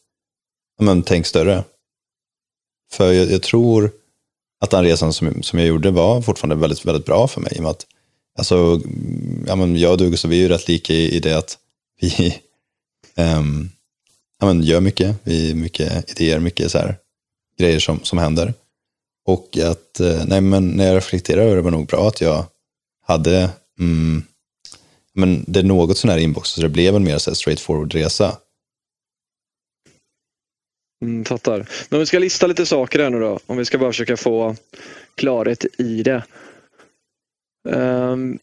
ja, 0.78 0.84
men, 0.84 1.02
tänk 1.02 1.26
större. 1.26 1.64
För 2.92 3.12
jag, 3.12 3.30
jag, 3.30 3.42
tror 3.42 3.90
att 4.60 4.70
den 4.70 4.84
resan 4.84 5.12
som, 5.12 5.42
som 5.42 5.58
jag 5.58 5.68
gjorde 5.68 5.90
var 5.90 6.22
fortfarande 6.22 6.56
väldigt, 6.56 6.84
väldigt 6.84 7.06
bra 7.06 7.28
för 7.28 7.40
mig. 7.40 7.56
Med 7.60 7.70
att, 7.70 7.86
alltså, 8.38 8.80
ja, 9.46 9.56
men 9.56 9.76
jag 9.76 9.92
och 9.92 9.98
Douglas 9.98 10.24
vi 10.24 10.36
är 10.36 10.40
ju 10.40 10.48
rätt 10.48 10.68
lika 10.68 10.92
i, 10.92 11.16
i 11.16 11.20
det 11.20 11.38
att 11.38 11.58
vi 12.00 12.40
um, 13.16 13.70
ja, 14.40 14.46
men 14.46 14.62
gör 14.62 14.80
mycket. 14.80 15.16
Vi 15.22 15.50
är 15.50 15.54
mycket 15.54 16.10
idéer, 16.10 16.38
mycket 16.38 16.70
så 16.70 16.78
här, 16.78 16.96
grejer 17.58 17.80
som, 17.80 18.00
som 18.02 18.18
händer. 18.18 18.54
Och 19.26 19.58
att, 19.58 20.00
eh, 20.00 20.24
nej 20.26 20.40
men 20.40 20.68
när 20.68 20.86
jag 20.86 20.96
reflekterar 20.96 21.42
över 21.42 21.56
det 21.56 21.62
var 21.62 21.70
nog 21.70 21.86
bra 21.86 22.08
att 22.08 22.20
jag 22.20 22.44
hade, 23.06 23.50
mm, 23.78 24.22
men 25.14 25.44
det 25.46 25.60
är 25.60 25.64
något 25.64 25.98
sån 25.98 26.10
här 26.10 26.18
inbox, 26.18 26.48
så 26.48 26.60
det 26.60 26.68
blev 26.68 26.96
en 26.96 27.04
mer 27.04 27.18
så 27.18 27.34
straightforward 27.34 27.94
resa. 27.94 28.36
Mm, 31.04 31.24
fattar. 31.24 31.56
Men 31.58 31.96
om 31.96 31.98
vi 31.98 32.06
ska 32.06 32.18
lista 32.18 32.46
lite 32.46 32.66
saker 32.66 32.98
här 32.98 33.10
nu 33.10 33.20
då, 33.20 33.40
om 33.46 33.56
vi 33.56 33.64
ska 33.64 33.78
bara 33.78 33.92
försöka 33.92 34.16
få 34.16 34.56
klarhet 35.14 35.64
i 35.78 36.02
det. 36.02 36.24
Um, 37.68 38.38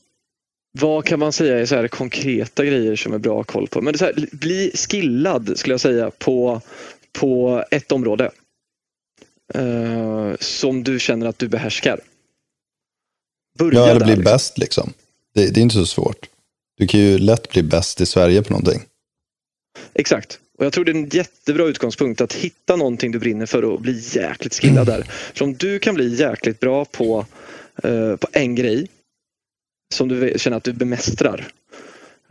vad 0.80 1.06
kan 1.06 1.20
man 1.20 1.34
säga 1.34 1.60
är 1.60 1.66
så 1.66 1.76
här 1.76 1.88
konkreta 1.88 2.66
grejer 2.66 2.96
som 2.96 3.14
är 3.14 3.18
bra 3.18 3.44
koll 3.44 3.68
på? 3.68 3.82
Men 3.82 3.94
det 3.94 4.02
är 4.02 4.06
här, 4.06 4.28
bli 4.32 4.72
skillad 4.76 5.58
skulle 5.58 5.74
jag 5.74 5.82
säga 5.82 6.12
på, 6.12 6.62
på 7.12 7.64
ett 7.72 7.92
område. 7.92 8.32
Uh, 9.56 10.36
som 10.40 10.84
du 10.84 11.00
känner 11.00 11.28
att 11.28 11.40
du 11.40 11.48
behärskar. 11.48 12.00
Börja 13.60 13.80
ja, 13.80 13.88
eller 13.88 14.06
bli 14.06 14.16
liksom. 14.16 14.24
bäst 14.24 14.58
liksom. 14.58 14.94
Det, 15.34 15.54
det 15.54 15.60
är 15.60 15.62
inte 15.62 15.76
så 15.76 15.86
svårt. 15.86 16.30
Du 16.78 16.88
kan 16.88 17.00
ju 17.00 17.18
lätt 17.18 17.50
bli 17.50 17.64
bäst 17.64 18.02
i 18.02 18.06
Sverige 18.06 18.44
på 18.44 18.54
någonting. 18.54 18.82
Exakt. 19.94 20.40
Och 20.58 20.66
jag 20.66 20.74
tror 20.74 20.86
det 20.86 20.92
är 20.92 20.96
en 20.96 21.10
jättebra 21.10 21.66
utgångspunkt 21.66 22.22
att 22.22 22.34
hitta 22.34 22.76
någonting 22.76 23.12
du 23.12 23.20
brinner 23.20 23.46
för 23.46 23.66
och 23.66 23.82
bli 23.82 24.02
jäkligt 24.12 24.54
skillad 24.54 24.88
där. 24.88 25.02
För 25.34 25.46
om 25.46 25.54
du 25.54 25.80
kan 25.80 25.96
bli 25.96 26.16
jäkligt 26.16 26.60
bra 26.60 26.86
på, 26.86 27.26
eh, 27.84 28.16
på 28.16 28.28
en 28.32 28.56
grej 28.56 28.88
som 29.94 30.08
du 30.08 30.34
känner 30.38 30.58
att 30.58 30.64
du 30.64 30.74
bemästrar 30.74 31.52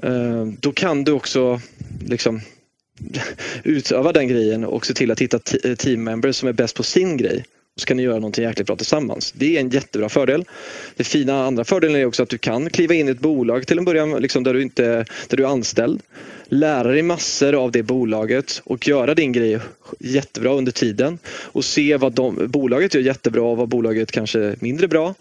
Eh, 0.02 0.46
då 0.60 0.72
kan 0.72 1.04
du 1.04 1.12
också 1.12 1.60
liksom 2.06 2.40
utöva 3.64 4.12
den 4.12 4.28
grejen 4.28 4.64
och 4.64 4.86
se 4.86 4.94
till 4.94 5.10
att 5.10 5.20
hitta 5.20 5.40
eh, 5.64 5.74
team 5.74 6.04
members 6.04 6.36
som 6.36 6.48
är 6.48 6.52
bäst 6.52 6.76
på 6.76 6.82
sin 6.82 7.16
grej. 7.16 7.44
Så 7.78 7.86
kan 7.86 7.96
ni 7.96 8.02
göra 8.02 8.14
någonting 8.14 8.44
jäkligt 8.44 8.66
bra 8.66 8.76
tillsammans. 8.76 9.32
Det 9.32 9.56
är 9.56 9.60
en 9.60 9.68
jättebra 9.68 10.08
fördel. 10.08 10.44
Det 10.96 11.04
fina 11.04 11.44
andra 11.44 11.64
fördelen 11.64 11.96
är 11.96 12.04
också 12.04 12.22
att 12.22 12.28
du 12.28 12.38
kan 12.38 12.70
kliva 12.70 12.94
in 12.94 13.08
i 13.08 13.10
ett 13.10 13.20
bolag 13.20 13.66
till 13.66 13.78
en 13.78 13.84
början 13.84 14.10
liksom 14.10 14.44
där, 14.44 14.54
du 14.54 14.62
inte, 14.62 15.04
där 15.28 15.36
du 15.36 15.42
är 15.42 15.48
anställd. 15.48 16.02
Lära 16.48 16.92
dig 16.92 17.02
massor 17.02 17.54
av 17.54 17.72
det 17.72 17.82
bolaget 17.82 18.62
och 18.64 18.88
göra 18.88 19.14
din 19.14 19.32
grej 19.32 19.58
jättebra 20.00 20.52
under 20.52 20.72
tiden. 20.72 21.18
Och 21.26 21.64
se 21.64 21.96
vad 21.96 22.12
de, 22.12 22.48
bolaget 22.48 22.94
gör 22.94 23.02
jättebra 23.02 23.42
och 23.42 23.56
vad 23.56 23.68
bolaget 23.68 24.12
kanske 24.12 24.40
är 24.40 24.56
mindre 24.60 24.88
bra. 24.88 25.14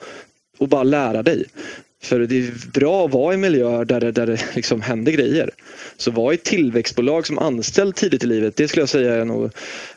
Och 0.57 0.67
bara 0.67 0.83
lära 0.83 1.23
dig. 1.23 1.45
För 2.03 2.19
det 2.19 2.37
är 2.37 2.71
bra 2.73 3.05
att 3.05 3.11
vara 3.11 3.33
i 3.33 3.37
miljöer 3.37 3.85
där 3.85 3.99
det, 3.99 4.11
där 4.11 4.27
det 4.27 4.55
liksom 4.55 4.81
händer 4.81 5.11
grejer. 5.11 5.49
Så 5.97 6.11
vara 6.11 6.33
i 6.33 6.37
tillväxtbolag 6.37 7.27
som 7.27 7.39
anställd 7.39 7.95
tidigt 7.95 8.23
i 8.23 8.27
livet, 8.27 8.55
det 8.55 8.67
skulle 8.67 8.81
jag 8.81 8.89
säga 8.89 9.15
är 9.15 9.25
nog 9.25 9.51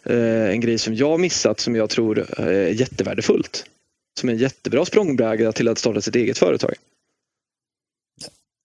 eh, 0.05 0.51
en 0.51 0.61
grej 0.61 0.79
som 0.79 0.95
jag 0.95 1.21
missat 1.21 1.61
som 1.61 1.77
jag 1.77 1.91
tror 1.91 2.27
eh, 2.39 2.47
är 2.47 2.69
jättevärdefullt. 2.69 3.65
Som 4.21 4.29
är 4.29 4.33
en 4.33 4.39
jättebra 4.39 4.85
språngbräda 4.85 5.53
till 5.53 5.69
att 5.69 5.79
starta 5.79 6.01
sitt 6.01 6.17
eget 6.17 6.39
företag. 6.39 6.75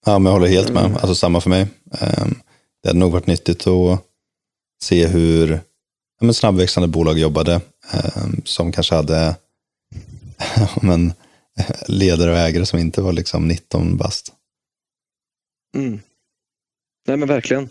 Ja, 0.06 0.18
men 0.18 0.32
jag 0.32 0.38
håller 0.38 0.52
helt 0.52 0.72
med. 0.72 0.84
Alltså 0.84 1.14
samma 1.14 1.40
för 1.40 1.50
mig. 1.50 1.66
Um, 2.00 2.34
det 2.84 2.90
hade 2.90 2.98
nog 2.98 3.12
varit 3.12 3.26
nyttigt 3.26 3.66
att 3.66 4.04
se 4.82 5.06
hur 5.06 5.60
snabbväxande 6.32 6.88
bolag 6.88 7.18
jobbade 7.18 7.60
eh, 7.94 8.26
som 8.44 8.72
kanske 8.72 8.94
hade 8.94 9.36
men, 10.82 11.12
ledare 11.88 12.30
och 12.30 12.36
ägare 12.36 12.66
som 12.66 12.78
inte 12.78 13.02
var 13.02 13.12
liksom 13.12 13.48
19 13.48 13.96
bast. 13.96 14.32
Mm. 15.76 16.00
Nej 17.06 17.16
men 17.16 17.28
verkligen. 17.28 17.68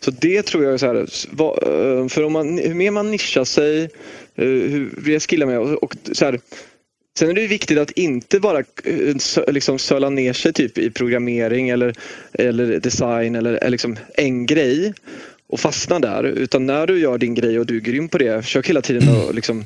Så 0.00 0.10
det 0.10 0.42
tror 0.42 0.64
jag 0.64 0.74
är 0.74 0.78
så 0.78 0.86
här, 0.86 0.96
eh, 0.96 2.08
för 2.08 2.22
om 2.22 2.32
man, 2.32 2.58
hur 2.58 2.74
mer 2.74 2.90
man 2.90 3.10
nischar 3.10 3.44
sig, 3.44 3.82
eh, 4.34 4.44
hur 4.44 5.02
det 5.04 5.20
skillar 5.20 5.46
med 5.46 5.58
och 5.58 5.96
så 6.12 6.24
här, 6.24 6.40
Sen 7.18 7.30
är 7.30 7.34
det 7.34 7.46
viktigt 7.46 7.78
att 7.78 7.90
inte 7.90 8.40
bara 8.40 8.58
eh, 8.84 9.52
liksom 9.52 9.78
söla 9.78 10.10
ner 10.10 10.32
sig 10.32 10.52
typ 10.52 10.78
i 10.78 10.90
programmering 10.90 11.68
eller, 11.68 11.94
eller 12.32 12.80
design 12.80 13.34
eller 13.34 13.70
liksom 13.70 13.96
en 14.14 14.46
grej 14.46 14.94
och 15.48 15.60
fastna 15.60 15.98
där. 15.98 16.24
Utan 16.24 16.66
när 16.66 16.86
du 16.86 16.98
gör 16.98 17.18
din 17.18 17.34
grej 17.34 17.58
och 17.58 17.66
du 17.66 17.76
är 17.76 17.80
grym 17.80 18.08
på 18.08 18.18
det, 18.18 18.42
försök 18.42 18.68
hela 18.68 18.82
tiden 18.82 19.08
att 19.08 19.34
liksom 19.34 19.64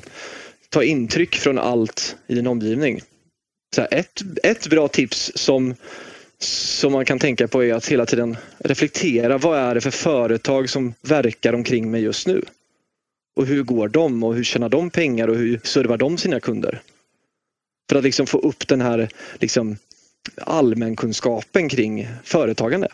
ta 0.69 0.83
intryck 0.83 1.35
från 1.35 1.59
allt 1.59 2.15
i 2.27 2.35
din 2.35 2.47
omgivning. 2.47 3.01
Så 3.75 3.81
här, 3.81 3.93
ett, 3.93 4.21
ett 4.43 4.67
bra 4.67 4.87
tips 4.87 5.31
som, 5.35 5.75
som 6.39 6.91
man 6.91 7.05
kan 7.05 7.19
tänka 7.19 7.47
på 7.47 7.63
är 7.63 7.73
att 7.73 7.87
hela 7.87 8.05
tiden 8.05 8.37
reflektera. 8.57 9.37
Vad 9.37 9.59
är 9.59 9.75
det 9.75 9.81
för 9.81 9.91
företag 9.91 10.69
som 10.69 10.93
verkar 11.01 11.53
omkring 11.53 11.91
mig 11.91 12.01
just 12.01 12.27
nu? 12.27 12.41
Och 13.35 13.45
hur 13.45 13.63
går 13.63 13.87
de 13.87 14.23
och 14.23 14.35
hur 14.35 14.43
tjänar 14.43 14.69
de 14.69 14.89
pengar 14.89 15.27
och 15.27 15.35
hur 15.35 15.59
servar 15.63 15.97
de 15.97 16.17
sina 16.17 16.39
kunder? 16.39 16.81
För 17.89 17.95
att 17.95 18.03
liksom 18.03 18.27
få 18.27 18.37
upp 18.37 18.67
den 18.67 18.81
här 18.81 19.09
liksom, 19.39 19.77
allmänkunskapen 20.37 21.69
kring 21.69 22.07
företagande. 22.23 22.87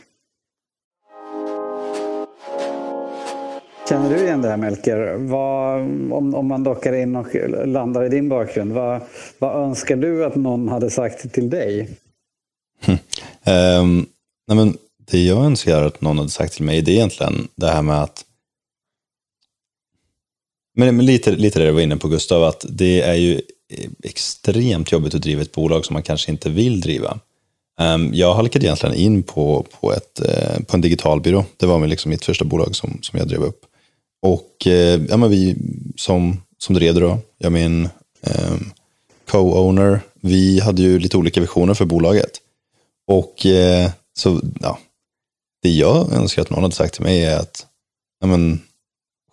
Känner 3.89 4.09
du 4.09 4.23
igen 4.23 4.41
det 4.41 4.49
här 4.49 4.57
Melker? 4.57 5.15
Vad, 5.17 5.81
om, 6.11 6.35
om 6.35 6.47
man 6.47 6.63
dockar 6.63 6.93
in 6.93 7.15
och 7.15 7.27
landar 7.65 8.03
i 8.03 8.09
din 8.09 8.29
bakgrund, 8.29 8.71
vad, 8.71 9.01
vad 9.39 9.63
önskar 9.63 9.95
du 9.95 10.25
att 10.25 10.35
någon 10.35 10.69
hade 10.69 10.89
sagt 10.89 11.33
till 11.33 11.49
dig? 11.49 11.89
Um, 13.45 14.05
nej 14.47 14.57
men, 14.57 14.77
det 15.11 15.23
jag 15.23 15.45
önskar 15.45 15.83
att 15.83 16.01
någon 16.01 16.17
hade 16.17 16.29
sagt 16.29 16.53
till 16.53 16.65
mig 16.65 16.81
det 16.81 16.91
är 16.91 16.95
egentligen 16.95 17.47
det 17.55 17.67
här 17.67 17.81
med 17.81 18.03
att 18.03 18.25
men, 20.75 20.95
men 20.95 21.05
lite, 21.05 21.31
lite 21.31 21.59
det 21.59 21.65
du 21.65 21.71
var 21.71 21.81
inne 21.81 21.97
på 21.97 22.07
Gustav, 22.07 22.43
att 22.43 22.65
det 22.69 23.01
är 23.01 23.13
ju 23.13 23.41
Eh, 23.69 23.89
extremt 24.03 24.91
jobbigt 24.91 25.15
att 25.15 25.21
driva 25.21 25.41
ett 25.41 25.51
bolag 25.51 25.85
som 25.85 25.93
man 25.93 26.03
kanske 26.03 26.31
inte 26.31 26.49
vill 26.49 26.81
driva. 26.81 27.19
Ehm, 27.79 28.13
jag 28.13 28.33
halkade 28.33 28.65
egentligen 28.65 28.95
in 28.95 29.23
på, 29.23 29.65
på, 29.79 29.93
ett, 29.93 30.19
eh, 30.19 30.63
på 30.67 30.77
en 30.77 30.81
digitalbyrå. 30.81 31.45
Det 31.57 31.65
var 31.65 31.87
liksom 31.87 32.09
mitt 32.09 32.25
första 32.25 32.45
bolag 32.45 32.75
som, 32.75 32.99
som 33.01 33.19
jag 33.19 33.27
drev 33.27 33.43
upp. 33.43 33.61
Och 34.21 34.67
eh, 34.67 35.01
ja, 35.09 35.17
men 35.17 35.29
vi 35.29 35.55
som, 35.95 36.41
som 36.57 36.75
drev 36.75 36.93
det 36.93 36.99
då, 36.99 37.17
jag 37.37 37.51
min 37.51 37.89
eh, 38.21 38.55
co-owner, 39.31 39.99
vi 40.21 40.59
hade 40.59 40.81
ju 40.81 40.99
lite 40.99 41.17
olika 41.17 41.41
visioner 41.41 41.73
för 41.73 41.85
bolaget. 41.85 42.31
Och 43.07 43.45
eh, 43.45 43.89
så, 44.17 44.41
ja, 44.61 44.79
det 45.61 45.69
jag 45.69 46.13
önskar 46.13 46.41
att 46.41 46.49
någon 46.49 46.63
hade 46.63 46.75
sagt 46.75 46.93
till 46.93 47.03
mig 47.03 47.23
är 47.23 47.37
att 47.37 47.65
ja, 48.19 48.27
men, 48.27 48.61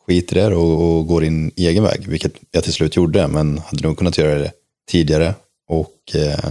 skit 0.06 0.32
i 0.32 0.34
det 0.34 0.54
och, 0.54 0.96
och 0.96 1.06
går 1.06 1.20
din 1.20 1.50
egen 1.56 1.84
väg, 1.84 2.08
vilket 2.08 2.32
jag 2.50 2.64
till 2.64 2.72
slut 2.72 2.96
gjorde, 2.96 3.28
men 3.28 3.58
hade 3.58 3.88
nog 3.88 3.98
kunnat 3.98 4.18
göra 4.18 4.38
det 4.38 4.52
tidigare. 4.88 5.34
Och 5.68 6.14
eh, 6.14 6.50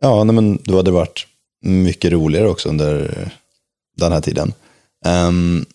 ja, 0.00 0.24
nej, 0.24 0.34
men 0.34 0.58
då 0.64 0.76
hade 0.76 0.90
det 0.90 0.94
varit 0.94 1.26
mycket 1.60 2.12
roligare 2.12 2.48
också 2.48 2.68
under 2.68 3.28
den 3.96 4.12
här 4.12 4.20
tiden. 4.20 4.52
Um, 5.04 5.66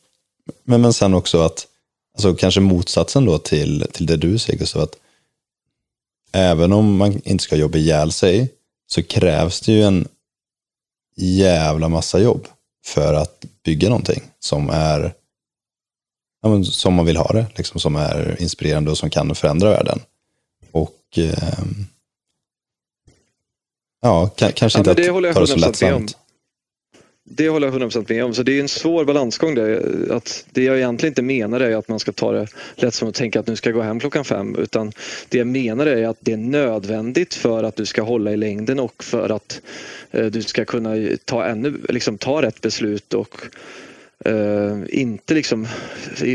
men, 0.63 0.81
men 0.81 0.93
sen 0.93 1.13
också 1.13 1.41
att, 1.41 1.67
alltså 2.13 2.35
kanske 2.35 2.61
motsatsen 2.61 3.25
då 3.25 3.37
till, 3.37 3.85
till 3.91 4.05
det 4.05 4.17
du 4.17 4.37
säger 4.37 4.59
Gustav, 4.59 4.81
att 4.81 4.95
även 6.31 6.73
om 6.73 6.97
man 6.97 7.21
inte 7.23 7.43
ska 7.43 7.55
jobba 7.55 7.77
ihjäl 7.77 8.11
sig 8.11 8.49
så 8.87 9.03
krävs 9.03 9.61
det 9.61 9.71
ju 9.71 9.83
en 9.83 10.07
jävla 11.15 11.89
massa 11.89 12.19
jobb 12.19 12.47
för 12.85 13.13
att 13.13 13.45
bygga 13.63 13.89
någonting 13.89 14.21
som 14.39 14.69
är 14.69 15.13
ja, 16.41 16.63
som 16.63 16.93
man 16.93 17.05
vill 17.05 17.17
ha 17.17 17.27
det, 17.33 17.45
liksom, 17.55 17.79
som 17.79 17.95
är 17.95 18.35
inspirerande 18.39 18.91
och 18.91 18.97
som 18.97 19.09
kan 19.09 19.35
förändra 19.35 19.69
världen. 19.69 19.99
Och 20.71 20.99
eh, 21.17 21.59
ja, 24.01 24.29
kanske 24.37 24.79
inte 24.79 24.89
ja, 24.89 25.19
att 25.29 25.33
ta 25.33 25.39
det 25.39 25.47
så 25.47 25.55
lättsamt. 25.55 26.17
Det 27.23 27.49
håller 27.49 27.67
jag 27.67 27.81
100% 27.81 28.13
med 28.13 28.25
om. 28.25 28.33
Så 28.33 28.43
det 28.43 28.57
är 28.57 28.61
en 28.61 28.67
svår 28.67 29.05
balansgång 29.05 29.55
där. 29.55 30.07
Att 30.11 30.45
det 30.51 30.63
jag 30.63 30.77
egentligen 30.77 31.11
inte 31.11 31.21
menar 31.21 31.59
är 31.59 31.75
att 31.75 31.87
man 31.87 31.99
ska 31.99 32.11
ta 32.11 32.31
det 32.31 32.47
lätt 32.75 32.93
som 32.93 33.09
att 33.09 33.15
tänka 33.15 33.39
att 33.39 33.47
nu 33.47 33.55
ska 33.55 33.69
jag 33.69 33.75
gå 33.75 33.81
hem 33.81 33.99
klockan 33.99 34.25
fem. 34.25 34.55
Utan 34.55 34.91
det 35.29 35.37
jag 35.37 35.47
menar 35.47 35.85
är 35.85 36.07
att 36.07 36.17
det 36.19 36.33
är 36.33 36.37
nödvändigt 36.37 37.33
för 37.33 37.63
att 37.63 37.75
du 37.75 37.85
ska 37.85 38.01
hålla 38.01 38.31
i 38.31 38.37
längden 38.37 38.79
och 38.79 39.03
för 39.03 39.29
att 39.29 39.61
eh, 40.11 40.25
du 40.25 40.41
ska 40.41 40.65
kunna 40.65 40.95
ta, 41.25 41.45
ännu, 41.45 41.81
liksom, 41.89 42.17
ta 42.17 42.41
rätt 42.41 42.61
beslut 42.61 43.13
och 43.13 43.35
Uh, 44.27 44.83
inte 44.89 45.33
liksom 45.33 45.67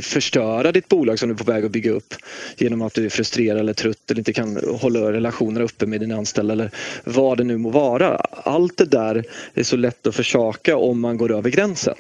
förstöra 0.03 0.73
ditt 0.73 0.89
bolag 0.89 1.19
som 1.19 1.29
du 1.29 1.35
är 1.35 1.39
på 1.39 1.53
väg 1.53 1.65
att 1.65 1.71
bygga 1.71 1.91
upp 1.91 2.15
genom 2.57 2.83
att 2.83 2.95
du 2.95 3.05
är 3.05 3.09
frustrerad 3.09 3.61
eller 3.61 3.73
trött 3.73 4.11
eller 4.11 4.19
inte 4.19 4.33
kan 4.33 4.57
hålla 4.81 5.13
relationer 5.13 5.61
uppe 5.61 5.87
med 5.87 6.01
dina 6.01 6.17
anställda 6.17 6.53
eller 6.53 6.71
vad 7.05 7.39
det 7.39 7.45
nu 7.45 7.57
må 7.57 7.71
vara. 7.71 8.17
Allt 8.31 8.77
det 8.77 8.85
där 8.85 9.25
är 9.55 9.63
så 9.63 9.77
lätt 9.77 10.07
att 10.07 10.15
försaka 10.15 10.77
om 10.77 11.01
man 11.01 11.17
går 11.17 11.33
över 11.33 11.51
gränsen. 11.51 11.95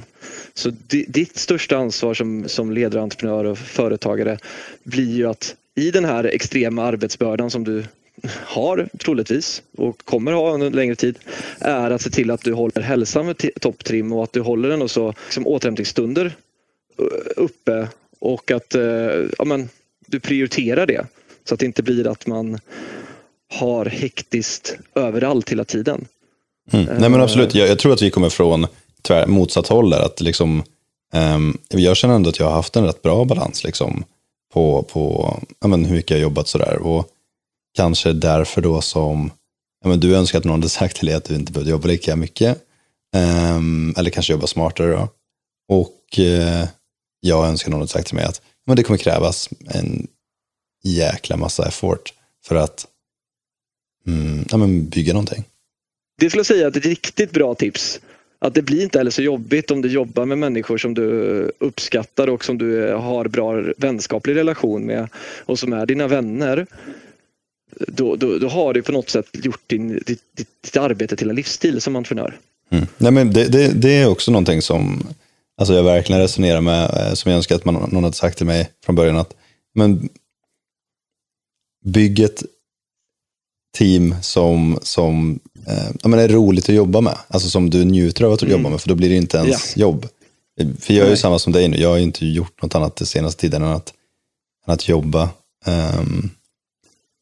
Så 0.54 0.70
ditt 1.08 1.36
största 1.38 1.76
ansvar 1.76 2.14
som, 2.14 2.48
som 2.48 2.72
ledare, 2.72 3.02
entreprenör 3.02 3.44
och 3.44 3.58
företagare 3.58 4.38
blir 4.82 5.16
ju 5.16 5.26
att 5.26 5.54
i 5.74 5.90
den 5.90 6.04
här 6.04 6.24
extrema 6.24 6.82
arbetsbördan 6.82 7.50
som 7.50 7.64
du 7.64 7.84
har 8.30 8.88
troligtvis 8.98 9.62
och 9.76 10.04
kommer 10.04 10.32
ha 10.32 10.52
under 10.52 10.70
längre 10.70 10.94
tid 10.94 11.18
är 11.58 11.90
att 11.90 12.02
se 12.02 12.10
till 12.10 12.30
att 12.30 12.40
du 12.40 12.52
håller 12.52 12.82
hälsan 12.82 13.26
med 13.26 13.50
topptrim 13.60 14.12
och 14.12 14.24
att 14.24 14.32
du 14.32 14.40
håller 14.40 14.68
den 14.68 14.82
och 14.82 14.90
så 14.90 15.14
liksom, 15.26 15.46
återhämtningsstunder 15.46 16.36
uppe 17.36 17.88
och 18.18 18.50
att 18.50 18.74
eh, 18.74 18.82
ja, 19.38 19.44
men, 19.44 19.68
du 20.06 20.20
prioriterar 20.20 20.86
det 20.86 21.06
så 21.44 21.54
att 21.54 21.60
det 21.60 21.66
inte 21.66 21.82
blir 21.82 22.06
att 22.06 22.26
man 22.26 22.58
har 23.54 23.84
hektiskt 23.84 24.76
överallt 24.94 25.50
hela 25.50 25.64
tiden. 25.64 26.06
Mm. 26.72 26.84
Nej 26.84 27.10
men 27.10 27.20
absolut, 27.20 27.54
jag, 27.54 27.68
jag, 27.68 27.78
tror 27.78 27.92
att 27.92 28.02
vi 28.02 28.10
kommer 28.10 28.28
från 28.28 28.66
tvär, 29.02 29.26
motsatt 29.26 29.68
håll 29.68 29.90
där. 29.90 30.00
Att 30.00 30.20
liksom, 30.20 30.62
um, 31.14 31.58
jag 31.68 31.96
känner 31.96 32.14
ändå 32.14 32.28
att 32.28 32.38
jag 32.38 32.46
har 32.46 32.52
haft 32.52 32.76
en 32.76 32.84
rätt 32.84 33.02
bra 33.02 33.24
balans 33.24 33.64
liksom, 33.64 34.04
på, 34.52 34.82
på 34.82 35.34
ja, 35.60 35.68
men, 35.68 35.84
hur 35.84 35.96
mycket 35.96 36.10
jag 36.10 36.16
har 36.16 36.22
jobbat 36.22 36.48
sådär. 36.48 36.78
Och 36.78 37.10
kanske 37.76 38.12
därför 38.12 38.60
då 38.60 38.80
som 38.80 39.30
ja, 39.82 39.88
men 39.88 40.00
du 40.00 40.16
önskar 40.16 40.38
att 40.38 40.44
någon 40.44 40.60
hade 40.60 40.68
sagt 40.68 40.96
till 40.96 41.06
dig 41.06 41.14
att 41.14 41.24
du 41.24 41.34
inte 41.34 41.52
behövde 41.52 41.70
jobba 41.70 41.88
lika 41.88 42.16
mycket. 42.16 42.62
Um, 43.56 43.94
eller 43.96 44.10
kanske 44.10 44.32
jobba 44.32 44.46
smartare 44.46 44.92
då. 44.92 45.08
Och 45.68 46.18
uh, 46.18 46.64
jag 47.20 47.46
önskar 47.46 47.70
någon 47.70 47.80
hade 47.80 47.88
sagt 47.88 48.06
till 48.06 48.16
mig 48.16 48.24
att 48.24 48.42
men 48.66 48.76
det 48.76 48.82
kommer 48.82 48.98
krävas 48.98 49.48
en 49.66 50.06
jäkla 50.84 51.36
massa 51.36 51.68
effort 51.68 52.12
för 52.46 52.56
att 52.56 52.86
mm, 54.06 54.44
ja, 54.50 54.56
men 54.56 54.88
bygga 54.88 55.12
någonting. 55.12 55.44
Det 56.18 56.30
skulle 56.30 56.38
jag 56.38 56.46
säga 56.46 56.66
är 56.66 56.70
ett 56.70 56.86
riktigt 56.86 57.30
bra 57.30 57.54
tips. 57.54 58.00
Att 58.38 58.54
det 58.54 58.62
blir 58.62 58.82
inte 58.82 58.98
heller 58.98 59.10
så 59.10 59.22
jobbigt 59.22 59.70
om 59.70 59.82
du 59.82 59.88
jobbar 59.88 60.24
med 60.24 60.38
människor 60.38 60.78
som 60.78 60.94
du 60.94 61.08
uppskattar 61.58 62.28
och 62.28 62.44
som 62.44 62.58
du 62.58 62.92
har 62.92 63.28
bra 63.28 63.62
vänskaplig 63.76 64.36
relation 64.36 64.86
med 64.86 65.08
och 65.46 65.58
som 65.58 65.72
är 65.72 65.86
dina 65.86 66.08
vänner 66.08 66.66
då, 67.88 68.16
då, 68.16 68.38
då 68.38 68.48
har 68.48 68.74
du 68.74 68.82
på 68.82 68.92
något 68.92 69.10
sätt 69.10 69.26
gjort 69.32 69.62
din, 69.66 69.88
ditt, 70.06 70.22
ditt, 70.36 70.76
arbete 70.76 71.16
till 71.16 71.30
en 71.30 71.36
livsstil 71.36 71.80
som 71.80 71.96
entreprenör. 71.96 72.38
Mm. 72.70 72.86
Nej, 72.98 73.12
men 73.12 73.32
det, 73.32 73.48
det, 73.48 73.68
det, 73.68 73.94
är 73.94 74.08
också 74.08 74.30
någonting 74.30 74.62
som 74.62 75.06
alltså 75.56 75.74
jag 75.74 75.82
verkligen 75.82 76.22
resonerar 76.22 76.60
med, 76.60 76.84
eh, 76.84 77.14
som 77.14 77.30
jag 77.30 77.36
önskar 77.36 77.56
att 77.56 77.64
man, 77.64 77.74
någon 77.74 78.04
hade 78.04 78.16
sagt 78.16 78.38
till 78.38 78.46
mig 78.46 78.70
från 78.84 78.96
början. 78.96 79.16
att 79.16 79.34
men 79.74 80.08
Bygg 81.84 82.20
ett 82.20 82.42
team 83.78 84.14
som, 84.22 84.78
som 84.82 85.40
eh, 85.66 86.12
är 86.12 86.28
roligt 86.28 86.68
att 86.68 86.74
jobba 86.74 87.00
med. 87.00 87.18
Alltså 87.28 87.48
som 87.48 87.70
du 87.70 87.84
njuter 87.84 88.24
av 88.24 88.32
att 88.32 88.42
mm. 88.42 88.52
jobba 88.52 88.70
med, 88.70 88.80
för 88.80 88.88
då 88.88 88.94
blir 88.94 89.08
det 89.08 89.16
inte 89.16 89.36
ens 89.36 89.76
ja. 89.76 89.80
jobb. 89.80 90.08
För 90.80 90.94
jag 90.94 91.06
är 91.06 91.10
ju 91.10 91.16
samma 91.16 91.38
som 91.38 91.52
dig 91.52 91.68
nu, 91.68 91.76
jag 91.76 91.88
har 91.88 91.98
inte 91.98 92.26
gjort 92.26 92.62
något 92.62 92.74
annat 92.74 92.96
den 92.96 93.06
senaste 93.06 93.40
tiden 93.40 93.62
än 93.62 93.68
att, 93.68 93.92
än 94.66 94.74
att 94.74 94.88
jobba. 94.88 95.28
Um, 95.66 96.30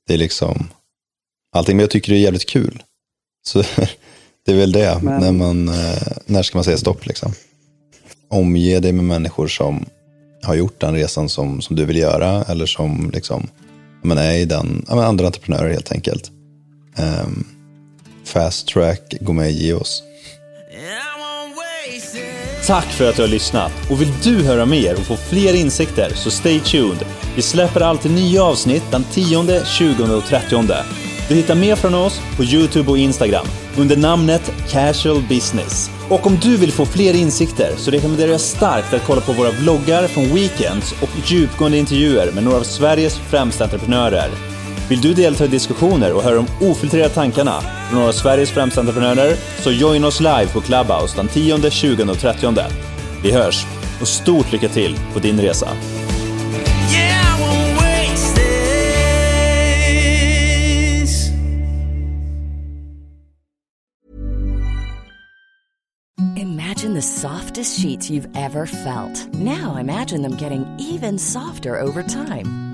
det 0.06 0.14
är 0.14 0.18
liksom 0.18 0.68
allting, 1.56 1.76
men 1.76 1.82
jag 1.82 1.90
tycker 1.90 2.12
det 2.12 2.18
är 2.18 2.22
jävligt 2.22 2.48
kul. 2.48 2.82
Så 3.46 3.58
det 4.46 4.52
är 4.52 4.56
väl 4.56 4.72
det, 4.72 4.98
men... 5.02 5.20
när, 5.20 5.32
man, 5.32 5.68
eh, 5.68 6.16
när 6.26 6.42
ska 6.42 6.58
man 6.58 6.64
säga 6.64 6.76
stopp 6.76 7.06
liksom? 7.06 7.32
Omge 8.28 8.80
dig 8.80 8.92
med 8.92 9.04
människor 9.04 9.48
som 9.48 9.86
har 10.42 10.54
gjort 10.54 10.80
den 10.80 10.94
resan 10.94 11.28
som, 11.28 11.62
som 11.62 11.76
du 11.76 11.84
vill 11.84 11.96
göra 11.96 12.44
eller 12.44 12.66
som 12.66 13.10
liksom, 13.14 13.48
men 14.02 14.18
är 14.18 14.32
i 14.32 14.44
den, 14.44 14.86
ja, 14.88 15.04
andra 15.04 15.26
entreprenörer 15.26 15.70
helt 15.70 15.92
enkelt. 15.92 16.30
Um, 16.98 17.46
fast 18.24 18.68
track, 18.68 19.14
gå 19.20 19.32
med 19.32 19.50
i 19.50 19.66
Geos. 19.66 20.02
Tack 22.66 22.84
för 22.84 23.08
att 23.08 23.16
du 23.16 23.22
har 23.22 23.28
lyssnat 23.28 23.72
och 23.90 24.00
vill 24.00 24.12
du 24.22 24.42
höra 24.42 24.66
mer 24.66 24.94
och 24.94 25.06
få 25.06 25.16
fler 25.16 25.54
insikter 25.54 26.10
så 26.14 26.30
stay 26.30 26.60
tuned. 26.60 27.04
Vi 27.36 27.42
släpper 27.42 27.80
alltid 27.80 28.12
nya 28.12 28.42
avsnitt 28.42 28.82
den 28.90 29.04
10, 29.04 29.64
20 29.64 30.16
och 30.16 30.24
30. 30.24 30.64
Du 31.28 31.34
hittar 31.34 31.54
mer 31.54 31.76
från 31.76 31.94
oss 31.94 32.20
på 32.36 32.44
Youtube 32.44 32.90
och 32.90 32.98
Instagram 32.98 33.46
under 33.76 33.96
namnet 33.96 34.52
Casual 34.70 35.22
Business. 35.28 35.90
Och 36.08 36.26
om 36.26 36.38
du 36.42 36.56
vill 36.56 36.72
få 36.72 36.86
fler 36.86 37.14
insikter 37.14 37.72
så 37.76 37.90
rekommenderar 37.90 38.30
jag 38.30 38.40
starkt 38.40 38.94
att 38.94 39.04
kolla 39.06 39.20
på 39.20 39.32
våra 39.32 39.50
vloggar 39.50 40.06
från 40.06 40.34
Weekends 40.34 40.94
och 41.02 41.10
djupgående 41.24 41.78
intervjuer 41.78 42.32
med 42.32 42.44
några 42.44 42.58
av 42.58 42.62
Sveriges 42.62 43.18
främsta 43.18 43.64
entreprenörer. 43.64 44.53
Vill 44.88 45.00
du 45.00 45.14
delta 45.14 45.44
i 45.44 45.48
diskussioner 45.48 46.12
och 46.12 46.22
höra 46.22 46.34
de 46.34 46.66
ofiltrerade 46.70 47.14
tankarna 47.14 47.60
från 47.60 47.98
några 47.98 48.08
av 48.08 48.12
Sveriges 48.12 48.50
främsta 48.50 48.80
entreprenörer 48.80 49.36
så 49.60 49.70
join 49.72 50.04
oss 50.04 50.20
live 50.20 50.46
på 50.52 50.60
Clubhouse 50.60 51.16
den 51.16 51.28
10, 51.28 51.70
20 51.70 52.10
och 52.10 52.18
30. 52.18 52.54
Vi 53.22 53.32
hörs 53.32 53.66
och 54.00 54.08
stort 54.08 54.52
lycka 54.52 54.68
till 54.68 54.98
på 55.12 55.18
din 55.18 55.40
resa! 55.40 55.68
Imagine 66.36 66.94
the 66.94 67.02
softest 67.02 67.80
sheets 67.80 68.10
you've 68.10 68.28
ever 68.36 68.66
felt. 68.66 69.34
Now 69.34 69.76
imagine 69.76 70.22
them 70.22 70.36
getting 70.36 70.66
even 70.78 71.18
softer 71.18 71.80
over 71.80 72.02
time. 72.02 72.73